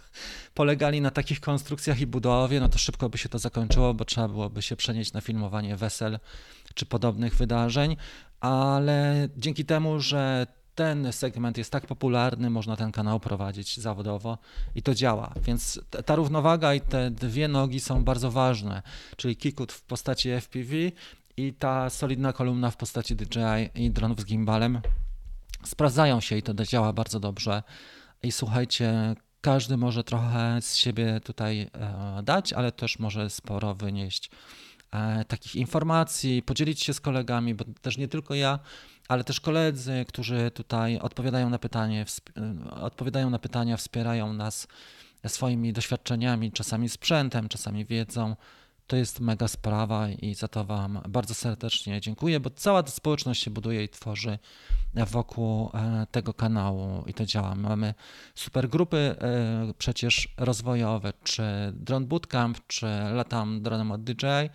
polegali 0.53 1.01
na 1.01 1.11
takich 1.11 1.39
konstrukcjach 1.39 1.99
i 1.99 2.07
budowie, 2.07 2.59
no 2.59 2.69
to 2.69 2.77
szybko 2.77 3.09
by 3.09 3.17
się 3.17 3.29
to 3.29 3.39
zakończyło, 3.39 3.93
bo 3.93 4.05
trzeba 4.05 4.27
byłoby 4.27 4.61
się 4.61 4.75
przenieść 4.75 5.13
na 5.13 5.21
filmowanie 5.21 5.75
wesel 5.75 6.19
czy 6.73 6.85
podobnych 6.85 7.35
wydarzeń, 7.35 7.97
ale 8.39 9.29
dzięki 9.37 9.65
temu, 9.65 9.99
że 9.99 10.47
ten 10.75 11.13
segment 11.13 11.57
jest 11.57 11.71
tak 11.71 11.87
popularny, 11.87 12.49
można 12.49 12.75
ten 12.75 12.91
kanał 12.91 13.19
prowadzić 13.19 13.79
zawodowo 13.79 14.37
i 14.75 14.81
to 14.81 14.95
działa. 14.95 15.33
Więc 15.43 15.81
ta 16.05 16.15
równowaga 16.15 16.73
i 16.73 16.81
te 16.81 17.11
dwie 17.11 17.47
nogi 17.47 17.79
są 17.79 18.03
bardzo 18.03 18.31
ważne, 18.31 18.81
czyli 19.17 19.35
Kikut 19.35 19.71
w 19.71 19.81
postaci 19.81 20.29
FPV 20.41 20.75
i 21.37 21.53
ta 21.53 21.89
solidna 21.89 22.33
kolumna 22.33 22.71
w 22.71 22.77
postaci 22.77 23.15
DJI 23.15 23.69
i 23.75 23.91
dronów 23.91 24.21
z 24.21 24.25
gimbalem 24.25 24.81
sprawdzają 25.63 26.19
się 26.19 26.37
i 26.37 26.41
to 26.41 26.53
działa 26.53 26.93
bardzo 26.93 27.19
dobrze. 27.19 27.63
I 28.23 28.31
słuchajcie, 28.31 29.15
każdy 29.43 29.77
może 29.77 30.03
trochę 30.03 30.61
z 30.61 30.75
siebie 30.75 31.19
tutaj 31.23 31.61
e, 31.61 32.23
dać, 32.23 32.53
ale 32.53 32.71
też 32.71 32.99
może 32.99 33.29
sporo 33.29 33.75
wynieść 33.75 34.31
e, 34.91 35.25
takich 35.25 35.55
informacji, 35.55 36.41
podzielić 36.41 36.83
się 36.83 36.93
z 36.93 37.01
kolegami, 37.01 37.55
bo 37.55 37.65
też 37.81 37.97
nie 37.97 38.07
tylko 38.07 38.35
ja, 38.35 38.59
ale 39.07 39.23
też 39.23 39.39
koledzy, 39.39 40.05
którzy 40.07 40.51
tutaj 40.51 40.99
odpowiadają 40.99 41.49
na 41.49 41.59
pytanie, 41.59 42.05
e, 42.37 42.71
odpowiadają 42.71 43.29
na 43.29 43.39
pytania, 43.39 43.77
wspierają 43.77 44.33
nas 44.33 44.67
swoimi 45.27 45.73
doświadczeniami, 45.73 46.51
czasami 46.51 46.89
sprzętem, 46.89 47.49
czasami 47.49 47.85
wiedzą. 47.85 48.35
To 48.93 48.97
jest 48.97 49.19
mega 49.19 49.47
sprawa 49.47 50.09
i 50.09 50.35
za 50.35 50.47
to 50.47 50.65
Wam 50.65 51.01
bardzo 51.09 51.33
serdecznie 51.33 52.01
dziękuję, 52.01 52.39
bo 52.39 52.49
cała 52.49 52.83
ta 52.83 52.91
społeczność 52.91 53.43
się 53.43 53.51
buduje 53.51 53.83
i 53.83 53.89
tworzy 53.89 54.39
wokół 54.93 55.69
e, 55.73 56.07
tego 56.11 56.33
kanału 56.33 57.03
i 57.07 57.13
to 57.13 57.25
działa. 57.25 57.55
Mamy 57.55 57.93
super 58.35 58.69
grupy 58.69 58.97
e, 58.97 59.73
przecież 59.77 60.33
rozwojowe, 60.37 61.13
czy 61.23 61.43
Drone 61.73 62.05
Bootcamp, 62.05 62.57
czy 62.67 62.85
Latam 63.13 63.61
Dronem 63.61 63.91
od 63.91 64.03
DJI, 64.03 64.49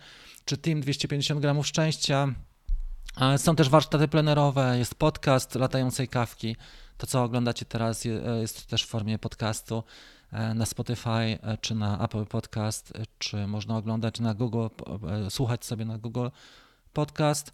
czy 0.45 0.57
Team 0.57 0.81
250 0.81 1.41
gramów 1.41 1.67
szczęścia. 1.67 2.27
Są 3.37 3.55
też 3.55 3.69
warsztaty 3.69 4.07
plenerowe, 4.07 4.77
jest 4.77 4.95
podcast 4.95 5.55
latającej 5.55 6.07
kawki. 6.07 6.55
To, 6.97 7.07
co 7.07 7.23
oglądacie 7.23 7.65
teraz, 7.65 8.05
jest 8.41 8.67
też 8.67 8.83
w 8.83 8.87
formie 8.87 9.19
podcastu. 9.19 9.83
E, 10.31 10.53
na 10.53 10.65
Spotify 10.65 11.09
e, 11.09 11.57
czy 11.61 11.75
na 11.75 12.05
Apple 12.05 12.25
Podcast, 12.25 12.93
e, 12.95 13.03
czy 13.19 13.47
można 13.47 13.77
oglądać 13.77 14.19
na 14.19 14.33
Google, 14.33 14.67
słuchać 15.29 15.65
sobie 15.65 15.85
na 15.85 15.97
Google 15.97 16.27
Podcast. 16.93 17.53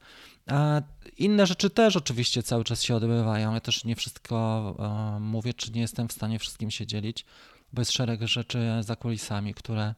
Inne 1.17 1.47
rzeczy 1.47 1.69
też 1.69 1.95
oczywiście 1.95 2.43
cały 2.43 2.63
czas 2.63 2.83
się 2.83 2.95
odbywają. 2.95 3.53
Ja 3.53 3.59
też 3.59 3.83
nie 3.83 3.95
wszystko 3.95 4.75
mówię, 5.19 5.53
czy 5.53 5.71
nie 5.71 5.81
jestem 5.81 6.07
w 6.07 6.13
stanie 6.13 6.39
wszystkim 6.39 6.71
się 6.71 6.87
dzielić, 6.87 7.25
bo 7.73 7.81
jest 7.81 7.91
szereg 7.91 8.27
rzeczy 8.27 8.59
za 8.81 8.95
kulisami, 8.95 9.53
które 9.53 9.93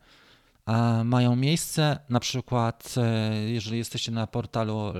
mają 1.03 1.35
miejsce. 1.35 1.99
Na 2.09 2.19
przykład, 2.19 2.95
jeżeli 3.47 3.77
jesteście 3.77 4.11
na 4.11 4.27
portalu 4.27 4.93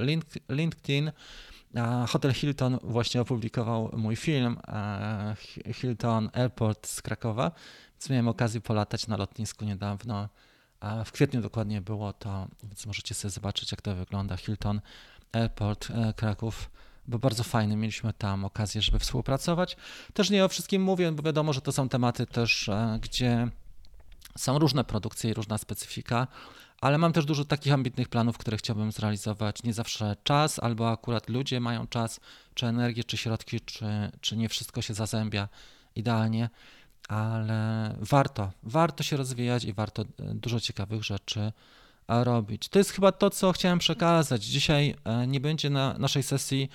LinkedIn, 0.49 1.11
Hotel 2.07 2.33
Hilton 2.33 2.79
właśnie 2.83 3.21
opublikował 3.21 3.89
mój 3.97 4.15
film 4.15 4.57
Hilton 5.73 6.29
Airport 6.33 6.87
z 6.87 7.01
Krakowa, 7.01 7.51
więc 7.91 8.09
miałem 8.09 8.27
okazję 8.27 8.61
polatać 8.61 9.07
na 9.07 9.17
lotnisku 9.17 9.65
niedawno. 9.65 10.29
W 11.05 11.11
kwietniu 11.11 11.41
dokładnie 11.41 11.81
było 11.81 12.13
to, 12.13 12.47
więc 12.63 12.85
możecie 12.85 13.15
sobie 13.15 13.31
zobaczyć, 13.31 13.71
jak 13.71 13.81
to 13.81 13.95
wygląda. 13.95 14.37
Hilton 14.37 14.81
Airport 15.33 15.89
e, 15.91 16.13
Kraków 16.13 16.69
bo 17.07 17.19
bardzo 17.19 17.43
fajny. 17.43 17.75
Mieliśmy 17.75 18.13
tam 18.13 18.45
okazję, 18.45 18.81
żeby 18.81 18.99
współpracować. 18.99 19.77
Też 20.13 20.29
nie 20.29 20.45
o 20.45 20.47
wszystkim 20.47 20.81
mówię, 20.81 21.11
bo 21.11 21.23
wiadomo, 21.23 21.53
że 21.53 21.61
to 21.61 21.71
są 21.71 21.89
tematy 21.89 22.25
też, 22.25 22.69
e, 22.69 22.99
gdzie 23.01 23.47
są 24.37 24.59
różne 24.59 24.83
produkcje 24.83 25.31
i 25.31 25.33
różna 25.33 25.57
specyfika 25.57 26.27
ale 26.81 26.97
mam 26.97 27.13
też 27.13 27.25
dużo 27.25 27.45
takich 27.45 27.73
ambitnych 27.73 28.09
planów, 28.09 28.37
które 28.37 28.57
chciałbym 28.57 28.91
zrealizować. 28.91 29.63
Nie 29.63 29.73
zawsze 29.73 30.15
czas, 30.23 30.59
albo 30.59 30.91
akurat 30.91 31.29
ludzie 31.29 31.59
mają 31.59 31.87
czas, 31.87 32.19
czy 32.53 32.65
energię, 32.65 33.03
czy 33.03 33.17
środki, 33.17 33.61
czy, 33.61 33.85
czy 34.21 34.37
nie 34.37 34.49
wszystko 34.49 34.81
się 34.81 34.93
zazębia 34.93 35.47
idealnie, 35.95 36.49
ale 37.07 37.95
warto, 37.99 38.51
warto 38.63 39.03
się 39.03 39.17
rozwijać 39.17 39.63
i 39.63 39.73
warto 39.73 40.01
e, 40.01 40.05
dużo 40.17 40.59
ciekawych 40.59 41.03
rzeczy 41.03 41.39
e, 42.07 42.23
robić. 42.23 42.69
To 42.69 42.79
jest 42.79 42.91
chyba 42.91 43.11
to, 43.11 43.29
co 43.29 43.51
chciałem 43.51 43.79
przekazać. 43.79 44.43
Dzisiaj 44.45 44.95
e, 45.03 45.27
nie 45.27 45.39
będzie 45.39 45.69
na 45.69 45.97
naszej 45.97 46.23
sesji 46.23 46.69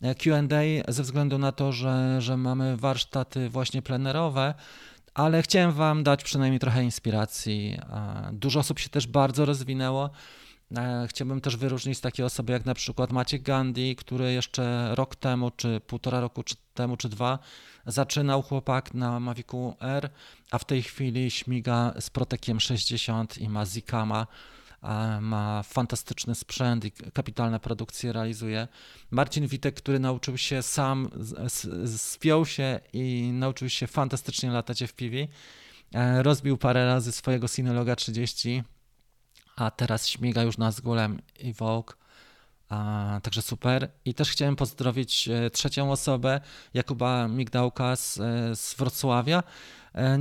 QA 0.00 0.42
ze 0.88 1.02
względu 1.02 1.38
na 1.38 1.52
to, 1.52 1.72
że, 1.72 2.22
że 2.22 2.36
mamy 2.36 2.76
warsztaty 2.76 3.48
właśnie 3.48 3.82
plenerowe, 3.82 4.54
ale 5.14 5.42
chciałem 5.42 5.72
Wam 5.72 6.02
dać 6.02 6.24
przynajmniej 6.24 6.60
trochę 6.60 6.84
inspiracji. 6.84 7.78
Dużo 8.32 8.60
osób 8.60 8.78
się 8.78 8.88
też 8.88 9.06
bardzo 9.06 9.44
rozwinęło. 9.44 10.10
E, 10.76 11.06
chciałbym 11.08 11.40
też 11.40 11.56
wyróżnić 11.56 12.00
takie 12.00 12.24
osoby 12.24 12.52
jak 12.52 12.64
na 12.64 12.74
przykład 12.74 13.12
Maciek 13.12 13.42
Gandhi, 13.42 13.96
który 13.96 14.32
jeszcze 14.32 14.94
rok 14.94 15.16
temu, 15.16 15.50
czy 15.50 15.80
półtora 15.86 16.20
roku 16.20 16.42
czy 16.42 16.54
temu, 16.74 16.96
czy 16.96 17.08
dwa, 17.08 17.38
zaczynał 17.86 18.42
chłopak 18.42 18.94
na 18.94 19.20
Mavicu 19.20 19.74
R, 19.80 20.10
a 20.50 20.58
w 20.58 20.64
tej 20.64 20.82
chwili 20.82 21.30
śmiga 21.30 21.94
z 22.00 22.10
Protekiem 22.10 22.60
60 22.60 23.38
i 23.38 23.48
ma 23.48 23.66
Zikama 23.66 24.26
ma 25.20 25.62
fantastyczny 25.62 26.34
sprzęt 26.34 26.84
i 26.84 26.92
kapitalne 26.92 27.60
produkcje 27.60 28.12
realizuje. 28.12 28.68
Marcin 29.10 29.46
Witek, 29.46 29.74
który 29.74 29.98
nauczył 29.98 30.38
się 30.38 30.62
sam, 30.62 31.10
spiął 31.96 32.46
się 32.46 32.80
i 32.92 33.30
nauczył 33.32 33.68
się 33.68 33.86
fantastycznie 33.86 34.50
latać 34.50 34.82
FPV. 34.82 35.16
E, 35.94 36.22
rozbił 36.22 36.56
parę 36.56 36.86
razy 36.86 37.12
swojego 37.12 37.48
Synologa 37.48 37.96
30, 37.96 38.62
a 39.56 39.70
teraz 39.70 40.08
śmiga 40.08 40.42
już 40.42 40.58
na 40.58 40.70
zgólem 40.70 41.22
Evoke. 41.44 41.94
A, 42.68 43.20
także 43.22 43.42
super. 43.42 43.90
I 44.04 44.14
też 44.14 44.30
chciałem 44.30 44.56
pozdrowić 44.56 45.28
e, 45.28 45.50
trzecią 45.50 45.92
osobę, 45.92 46.40
Jakuba 46.74 47.28
Migdałka 47.28 47.96
z, 47.96 48.20
e, 48.20 48.56
z 48.56 48.74
Wrocławia. 48.74 49.42
E, 49.94 50.18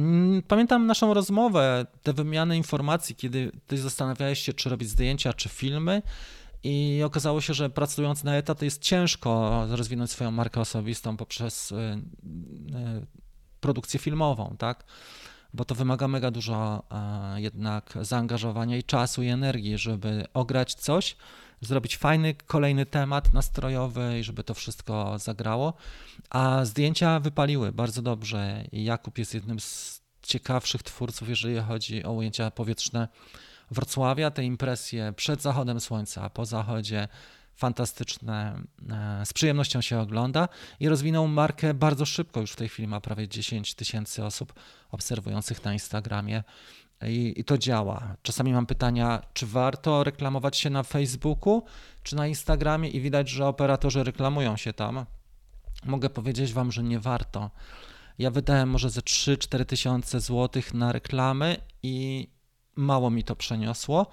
pamiętam 0.47 0.87
naszą 0.87 1.13
rozmowę, 1.13 1.85
te 2.03 2.13
wymiany 2.13 2.57
informacji, 2.57 3.15
kiedy 3.15 3.51
ty 3.67 3.77
zastanawiałeś 3.77 4.39
się, 4.39 4.53
czy 4.53 4.69
robić 4.69 4.89
zdjęcia, 4.89 5.33
czy 5.33 5.49
filmy. 5.49 6.01
I 6.63 7.01
okazało 7.05 7.41
się, 7.41 7.53
że 7.53 7.69
pracując 7.69 8.23
na 8.23 8.35
etat 8.35 8.61
jest 8.61 8.81
ciężko 8.81 9.65
rozwinąć 9.69 10.11
swoją 10.11 10.31
markę 10.31 10.61
osobistą 10.61 11.17
poprzez 11.17 11.73
produkcję 13.59 13.99
filmową, 13.99 14.55
tak? 14.59 14.83
Bo 15.53 15.65
to 15.65 15.75
wymaga 15.75 16.07
mega 16.07 16.31
dużo 16.31 16.83
jednak 17.35 17.97
zaangażowania 18.01 18.77
i 18.77 18.83
czasu 18.83 19.23
i 19.23 19.27
energii, 19.27 19.77
żeby 19.77 20.25
ograć 20.33 20.73
coś, 20.73 21.15
zrobić 21.67 21.97
fajny 21.97 22.33
kolejny 22.33 22.85
temat 22.85 23.33
nastrojowy 23.33 24.19
i 24.19 24.23
żeby 24.23 24.43
to 24.43 24.53
wszystko 24.53 25.19
zagrało. 25.19 25.73
A 26.29 26.65
zdjęcia 26.65 27.19
wypaliły 27.19 27.71
bardzo 27.71 28.01
dobrze 28.01 28.63
Jakub 28.71 29.17
jest 29.17 29.33
jednym 29.33 29.59
z 29.59 30.01
ciekawszych 30.21 30.83
twórców, 30.83 31.29
jeżeli 31.29 31.59
chodzi 31.59 32.03
o 32.03 32.11
ujęcia 32.11 32.51
powietrzne 32.51 33.07
Wrocławia. 33.71 34.31
Te 34.31 34.43
impresje 34.43 35.13
przed 35.15 35.41
zachodem 35.41 35.79
słońca, 35.79 36.29
po 36.29 36.45
zachodzie, 36.45 37.07
fantastyczne, 37.55 38.63
e, 38.89 39.25
z 39.25 39.33
przyjemnością 39.33 39.81
się 39.81 39.99
ogląda 39.99 40.47
i 40.79 40.89
rozwinął 40.89 41.27
markę 41.27 41.73
bardzo 41.73 42.05
szybko. 42.05 42.41
Już 42.41 42.51
w 42.51 42.55
tej 42.55 42.69
chwili 42.69 42.87
ma 42.87 43.01
prawie 43.01 43.27
10 43.27 43.75
tysięcy 43.75 44.25
osób 44.25 44.53
obserwujących 44.91 45.63
na 45.63 45.73
Instagramie 45.73 46.43
I, 47.07 47.33
I, 47.37 47.43
to 47.43 47.57
działa. 47.57 48.15
Czasami 48.23 48.53
mam 48.53 48.65
pytania, 48.65 49.21
czy 49.33 49.47
warto 49.47 50.03
reklamować 50.03 50.57
się 50.57 50.69
na 50.69 50.83
Facebooku, 50.83 51.63
czy 52.03 52.15
na 52.15 52.27
Instagramie, 52.27 52.89
i 52.89 53.01
widać, 53.01 53.29
że 53.29 53.47
operatorzy 53.47 54.03
reklamują 54.03 54.57
się 54.57 54.73
tam. 54.73 55.05
Mogę 55.85 56.09
powiedzieć 56.09 56.53
Wam, 56.53 56.71
że 56.71 56.83
nie 56.83 56.99
warto. 56.99 57.51
Ja 58.19 58.31
wydałem 58.31 58.69
może 58.69 58.89
ze 58.89 59.01
3-4 59.01 59.65
tysiące 59.65 60.19
złotych 60.19 60.73
na 60.73 60.91
reklamy 60.91 61.57
i 61.83 62.27
mało 62.75 63.09
mi 63.11 63.23
to 63.23 63.35
przeniosło. 63.35 64.07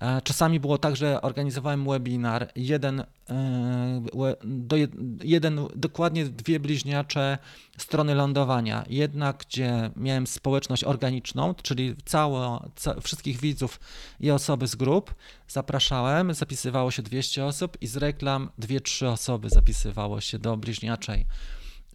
E, 0.00 0.22
czasami 0.22 0.60
było 0.60 0.78
tak, 0.78 0.96
że 0.96 1.22
organizowałem 1.22 1.84
webinar, 1.84 2.52
jeden, 2.56 3.00
e, 3.30 4.02
do, 4.44 4.76
jeden, 5.24 5.60
dokładnie 5.76 6.24
dwie 6.24 6.60
bliźniacze 6.60 7.38
strony 7.78 8.14
lądowania. 8.14 8.84
Jedna, 8.88 9.32
gdzie 9.32 9.90
miałem 9.96 10.26
społeczność 10.26 10.84
organiczną, 10.84 11.54
czyli 11.54 11.96
całe, 12.04 12.70
ca, 12.74 13.00
wszystkich 13.00 13.40
widzów 13.40 13.80
i 14.20 14.30
osoby 14.30 14.66
z 14.66 14.76
grup 14.76 15.14
zapraszałem, 15.48 16.34
zapisywało 16.34 16.90
się 16.90 17.02
200 17.02 17.44
osób 17.44 17.76
i 17.80 17.86
z 17.86 17.96
reklam 17.96 18.50
2-3 18.60 19.06
osoby 19.06 19.50
zapisywało 19.50 20.20
się 20.20 20.38
do 20.38 20.56
bliźniaczej. 20.56 21.26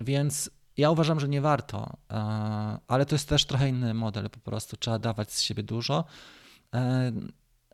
Więc 0.02 0.50
ja 0.78 0.92
uważam, 0.92 1.20
że 1.20 1.30
nie 1.30 1.42
warto, 1.42 1.98
e, 2.12 2.16
ale 2.88 3.06
to 3.06 3.16
jest 3.16 3.30
też 3.30 3.46
trochę 3.46 3.70
inny 3.70 3.94
model, 3.94 4.30
po 4.30 4.40
prostu 4.40 4.78
trzeba 4.78 5.00
dawać 5.00 5.32
z 5.32 5.42
siebie 5.42 5.64
dużo 5.64 6.06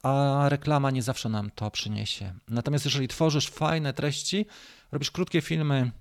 a 0.07 0.49
reklama 0.49 0.91
nie 0.91 1.03
zawsze 1.03 1.29
nam 1.29 1.51
to 1.55 1.71
przyniesie. 1.71 2.33
Natomiast 2.47 2.85
jeżeli 2.85 3.07
tworzysz 3.07 3.47
fajne 3.47 3.93
treści, 3.93 4.45
robisz 4.91 5.11
krótkie 5.11 5.41
filmy, 5.41 5.91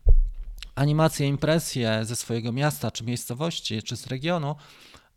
animacje, 0.75 1.27
impresje 1.27 2.05
ze 2.05 2.17
swojego 2.17 2.53
miasta, 2.53 2.91
czy 2.91 3.05
miejscowości, 3.05 3.83
czy 3.83 3.97
z 3.97 4.07
regionu, 4.07 4.57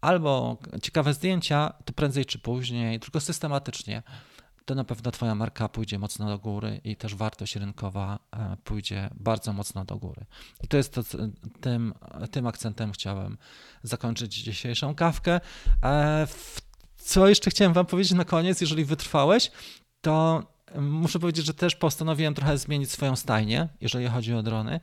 albo 0.01 0.57
ciekawe 0.81 1.13
zdjęcia, 1.13 1.73
to 1.85 1.93
prędzej 1.93 2.25
czy 2.25 2.39
później, 2.39 2.99
tylko 2.99 3.19
systematycznie, 3.19 4.03
to 4.65 4.75
na 4.75 4.83
pewno 4.83 5.11
Twoja 5.11 5.35
marka 5.35 5.69
pójdzie 5.69 5.99
mocno 5.99 6.27
do 6.27 6.39
góry 6.39 6.81
i 6.83 6.95
też 6.95 7.15
wartość 7.15 7.55
rynkowa 7.55 8.19
e, 8.31 8.57
pójdzie 8.63 9.09
bardzo 9.15 9.53
mocno 9.53 9.85
do 9.85 9.97
góry. 9.97 10.25
I 10.63 10.67
to 10.67 10.77
jest 10.77 10.93
to, 10.93 11.03
tym, 11.61 11.93
tym 12.31 12.47
akcentem 12.47 12.91
chciałem 12.91 13.37
zakończyć 13.83 14.35
dzisiejszą 14.35 14.95
kawkę. 14.95 15.39
E, 15.83 16.27
w 16.27 16.68
co 16.99 17.27
jeszcze 17.27 17.49
chciałem 17.49 17.73
Wam 17.73 17.85
powiedzieć 17.85 18.13
na 18.13 18.25
koniec, 18.25 18.61
jeżeli 18.61 18.85
wytrwałeś, 18.85 19.51
to 20.01 20.43
muszę 20.75 21.19
powiedzieć, 21.19 21.45
że 21.45 21.53
też 21.53 21.75
postanowiłem 21.75 22.33
trochę 22.33 22.57
zmienić 22.57 22.91
swoją 22.91 23.15
stajnię, 23.15 23.67
jeżeli 23.81 24.07
chodzi 24.07 24.33
o 24.33 24.43
drony, 24.43 24.79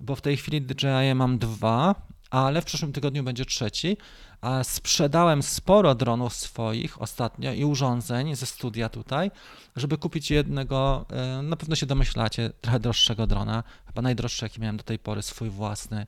bo 0.00 0.16
w 0.16 0.20
tej 0.20 0.36
chwili 0.36 0.62
DJI 0.62 1.14
mam 1.14 1.38
dwa, 1.38 1.94
ale 2.30 2.62
w 2.62 2.64
przyszłym 2.64 2.92
tygodniu 2.92 3.22
będzie 3.22 3.44
trzeci. 3.44 3.96
A 4.40 4.64
sprzedałem 4.64 5.42
sporo 5.42 5.94
dronów 5.94 6.34
swoich 6.34 7.02
ostatnio 7.02 7.52
i 7.52 7.64
urządzeń 7.64 8.36
ze 8.36 8.46
studia 8.46 8.88
tutaj, 8.88 9.30
żeby 9.76 9.98
kupić 9.98 10.30
jednego, 10.30 11.06
e, 11.10 11.42
na 11.42 11.56
pewno 11.56 11.76
się 11.76 11.86
domyślacie, 11.86 12.50
trochę 12.60 12.80
droższego 12.80 13.26
drona, 13.26 13.62
chyba 13.86 14.02
najdroższy 14.02 14.44
jaki 14.44 14.60
miałem 14.60 14.76
do 14.76 14.82
tej 14.82 14.98
pory, 14.98 15.22
swój 15.22 15.50
własny 15.50 16.06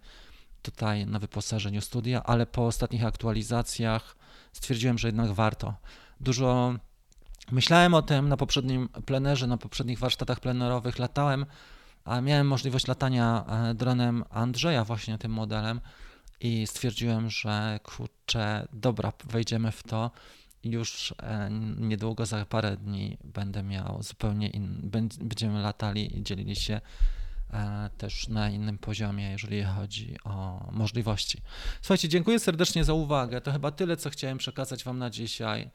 tutaj 0.62 1.07
na 1.07 1.18
wyposażeniu 1.18 1.81
studia, 1.81 2.22
ale 2.22 2.46
po 2.46 2.66
ostatnich 2.66 3.05
aktualizacjach 3.05 4.16
stwierdziłem, 4.53 4.99
że 4.99 5.09
jednak 5.09 5.33
warto. 5.33 5.75
Dużo 6.21 6.75
myślałem 7.53 7.95
o 7.95 8.03
tym 8.03 8.29
na 8.29 8.37
poprzednim 8.37 8.88
plenerze, 8.88 9.47
na 9.47 9.57
poprzednich 9.57 9.99
warsztatach 9.99 10.41
plenerowych, 10.41 10.99
latałem, 10.99 11.47
a 12.05 12.21
miałem 12.21 12.47
możliwość 12.47 12.87
latania 12.87 13.45
e, 13.49 13.75
dronem 13.75 14.25
Andrzeja, 14.31 14.85
właśnie 14.85 15.19
tym 15.19 15.33
modelem, 15.33 15.81
i 16.41 16.67
stwierdziłem, 16.67 17.31
że 17.31 17.81
kurczę, 17.83 18.69
dobra, 18.73 19.12
wejdziemy 19.25 19.73
w 19.73 19.83
to. 19.83 20.11
Już 20.65 21.15
e, 21.23 21.51
niedługo, 21.79 22.27
za 22.27 22.45
parę 22.45 22.77
dni 22.77 23.19
będę 23.25 23.62
miał 23.62 24.03
zupełnie 24.03 24.49
inny, 24.49 24.91
będziemy 25.21 25.62
latali 25.62 26.19
i 26.19 26.23
dzielili 26.23 26.57
się 26.57 26.81
też 27.99 28.29
na 28.29 28.51
innym 28.51 28.79
poziomie, 28.79 29.31
jeżeli 29.31 29.62
chodzi 29.62 30.17
o 30.25 30.69
możliwości. 30.73 31.38
Słuchajcie, 31.83 32.09
dziękuję 32.09 32.38
serdecznie 32.38 32.85
za 32.85 32.93
uwagę. 32.93 33.41
To 33.41 33.53
chyba 33.53 33.71
tyle, 33.71 33.97
co 33.97 34.11
chciałem 34.11 34.38
przekazać 34.38 34.85
Wam 34.85 34.99
na 34.99 35.11
dzisiaj. 35.11 35.71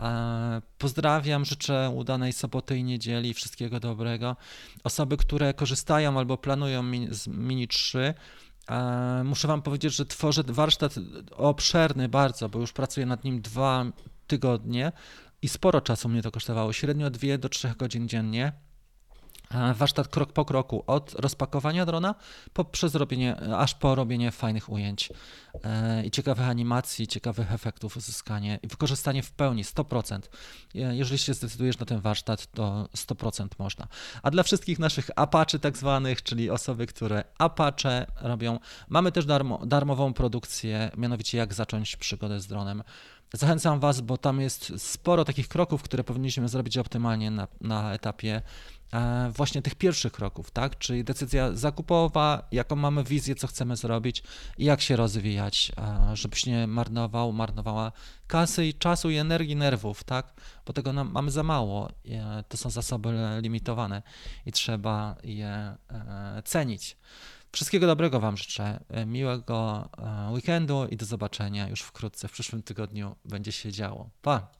E, 0.00 0.62
pozdrawiam, 0.78 1.44
życzę 1.44 1.90
udanej 1.94 2.32
soboty 2.32 2.78
i 2.78 2.84
niedzieli, 2.84 3.34
wszystkiego 3.34 3.80
dobrego. 3.80 4.36
Osoby, 4.84 5.16
które 5.16 5.54
korzystają 5.54 6.18
albo 6.18 6.38
planują 6.38 6.84
z 7.10 7.26
Mini 7.26 7.68
3, 7.68 8.14
e, 8.70 9.22
muszę 9.24 9.48
Wam 9.48 9.62
powiedzieć, 9.62 9.94
że 9.94 10.06
tworzę 10.06 10.42
warsztat 10.46 10.94
obszerny 11.36 12.08
bardzo, 12.08 12.48
bo 12.48 12.58
już 12.58 12.72
pracuję 12.72 13.06
nad 13.06 13.24
nim 13.24 13.42
dwa 13.42 13.84
tygodnie 14.26 14.92
i 15.42 15.48
sporo 15.48 15.80
czasu 15.80 16.08
mnie 16.08 16.22
to 16.22 16.30
kosztowało, 16.30 16.72
średnio 16.72 17.10
2 17.10 17.38
do 17.38 17.48
3 17.48 17.74
godzin 17.78 18.08
dziennie 18.08 18.52
warsztat 19.74 20.08
krok 20.08 20.32
po 20.32 20.44
kroku, 20.44 20.84
od 20.86 21.14
rozpakowania 21.14 21.86
drona 21.86 22.14
poprzez 22.52 22.94
robienie, 22.94 23.36
aż 23.36 23.74
po 23.74 23.94
robienie 23.94 24.30
fajnych 24.30 24.68
ujęć 24.68 25.12
e, 25.64 26.04
i 26.04 26.10
ciekawych 26.10 26.48
animacji, 26.48 27.06
ciekawych 27.06 27.52
efektów, 27.52 27.96
uzyskanie 27.96 28.58
i 28.62 28.68
wykorzystanie 28.68 29.22
w 29.22 29.32
pełni 29.32 29.64
100%. 29.64 30.20
Jeżeli 30.74 31.18
się 31.18 31.34
zdecydujesz 31.34 31.78
na 31.78 31.86
ten 31.86 32.00
warsztat, 32.00 32.46
to 32.46 32.88
100% 32.96 33.48
można. 33.58 33.88
A 34.22 34.30
dla 34.30 34.42
wszystkich 34.42 34.78
naszych 34.78 35.10
apaczy 35.16 35.58
tak 35.58 35.76
zwanych, 35.76 36.22
czyli 36.22 36.50
osoby, 36.50 36.86
które 36.86 37.24
apacze 37.38 38.06
robią, 38.20 38.58
mamy 38.88 39.12
też 39.12 39.26
darmo, 39.26 39.66
darmową 39.66 40.12
produkcję, 40.12 40.90
mianowicie 40.96 41.38
jak 41.38 41.54
zacząć 41.54 41.96
przygodę 41.96 42.40
z 42.40 42.46
dronem. 42.46 42.82
Zachęcam 43.32 43.80
Was, 43.80 44.00
bo 44.00 44.18
tam 44.18 44.40
jest 44.40 44.72
sporo 44.76 45.24
takich 45.24 45.48
kroków, 45.48 45.82
które 45.82 46.04
powinniśmy 46.04 46.48
zrobić 46.48 46.78
optymalnie 46.78 47.30
na, 47.30 47.48
na 47.60 47.94
etapie 47.94 48.42
właśnie 49.36 49.62
tych 49.62 49.74
pierwszych 49.74 50.12
kroków, 50.12 50.50
tak? 50.50 50.78
Czyli 50.78 51.04
decyzja 51.04 51.52
zakupowa, 51.52 52.48
jaką 52.52 52.76
mamy 52.76 53.04
wizję, 53.04 53.34
co 53.34 53.46
chcemy 53.46 53.76
zrobić 53.76 54.22
i 54.58 54.64
jak 54.64 54.80
się 54.80 54.96
rozwijać, 54.96 55.72
e, 55.78 56.16
żebyś 56.16 56.46
nie 56.46 56.66
marnował, 56.66 57.32
marnowała 57.32 57.92
kasy 58.26 58.66
i 58.66 58.74
czasu 58.74 59.10
i 59.10 59.16
energii, 59.16 59.56
nerwów, 59.56 60.04
tak? 60.04 60.40
Bo 60.66 60.72
tego 60.72 60.92
nam, 60.92 61.10
mamy 61.12 61.30
za 61.30 61.42
mało. 61.42 61.88
E, 62.08 62.44
to 62.48 62.56
są 62.56 62.70
zasoby 62.70 63.12
limitowane 63.42 64.02
i 64.46 64.52
trzeba 64.52 65.16
je 65.24 65.76
cenić. 66.44 66.96
Wszystkiego 67.52 67.86
dobrego 67.86 68.20
Wam 68.20 68.36
życzę, 68.36 68.80
miłego 69.06 69.88
weekendu 70.30 70.86
i 70.86 70.96
do 70.96 71.06
zobaczenia 71.06 71.68
już 71.68 71.80
wkrótce. 71.80 72.28
W 72.28 72.32
przyszłym 72.32 72.62
tygodniu 72.62 73.16
będzie 73.24 73.52
się 73.52 73.72
działo. 73.72 74.10
Pa! 74.22 74.59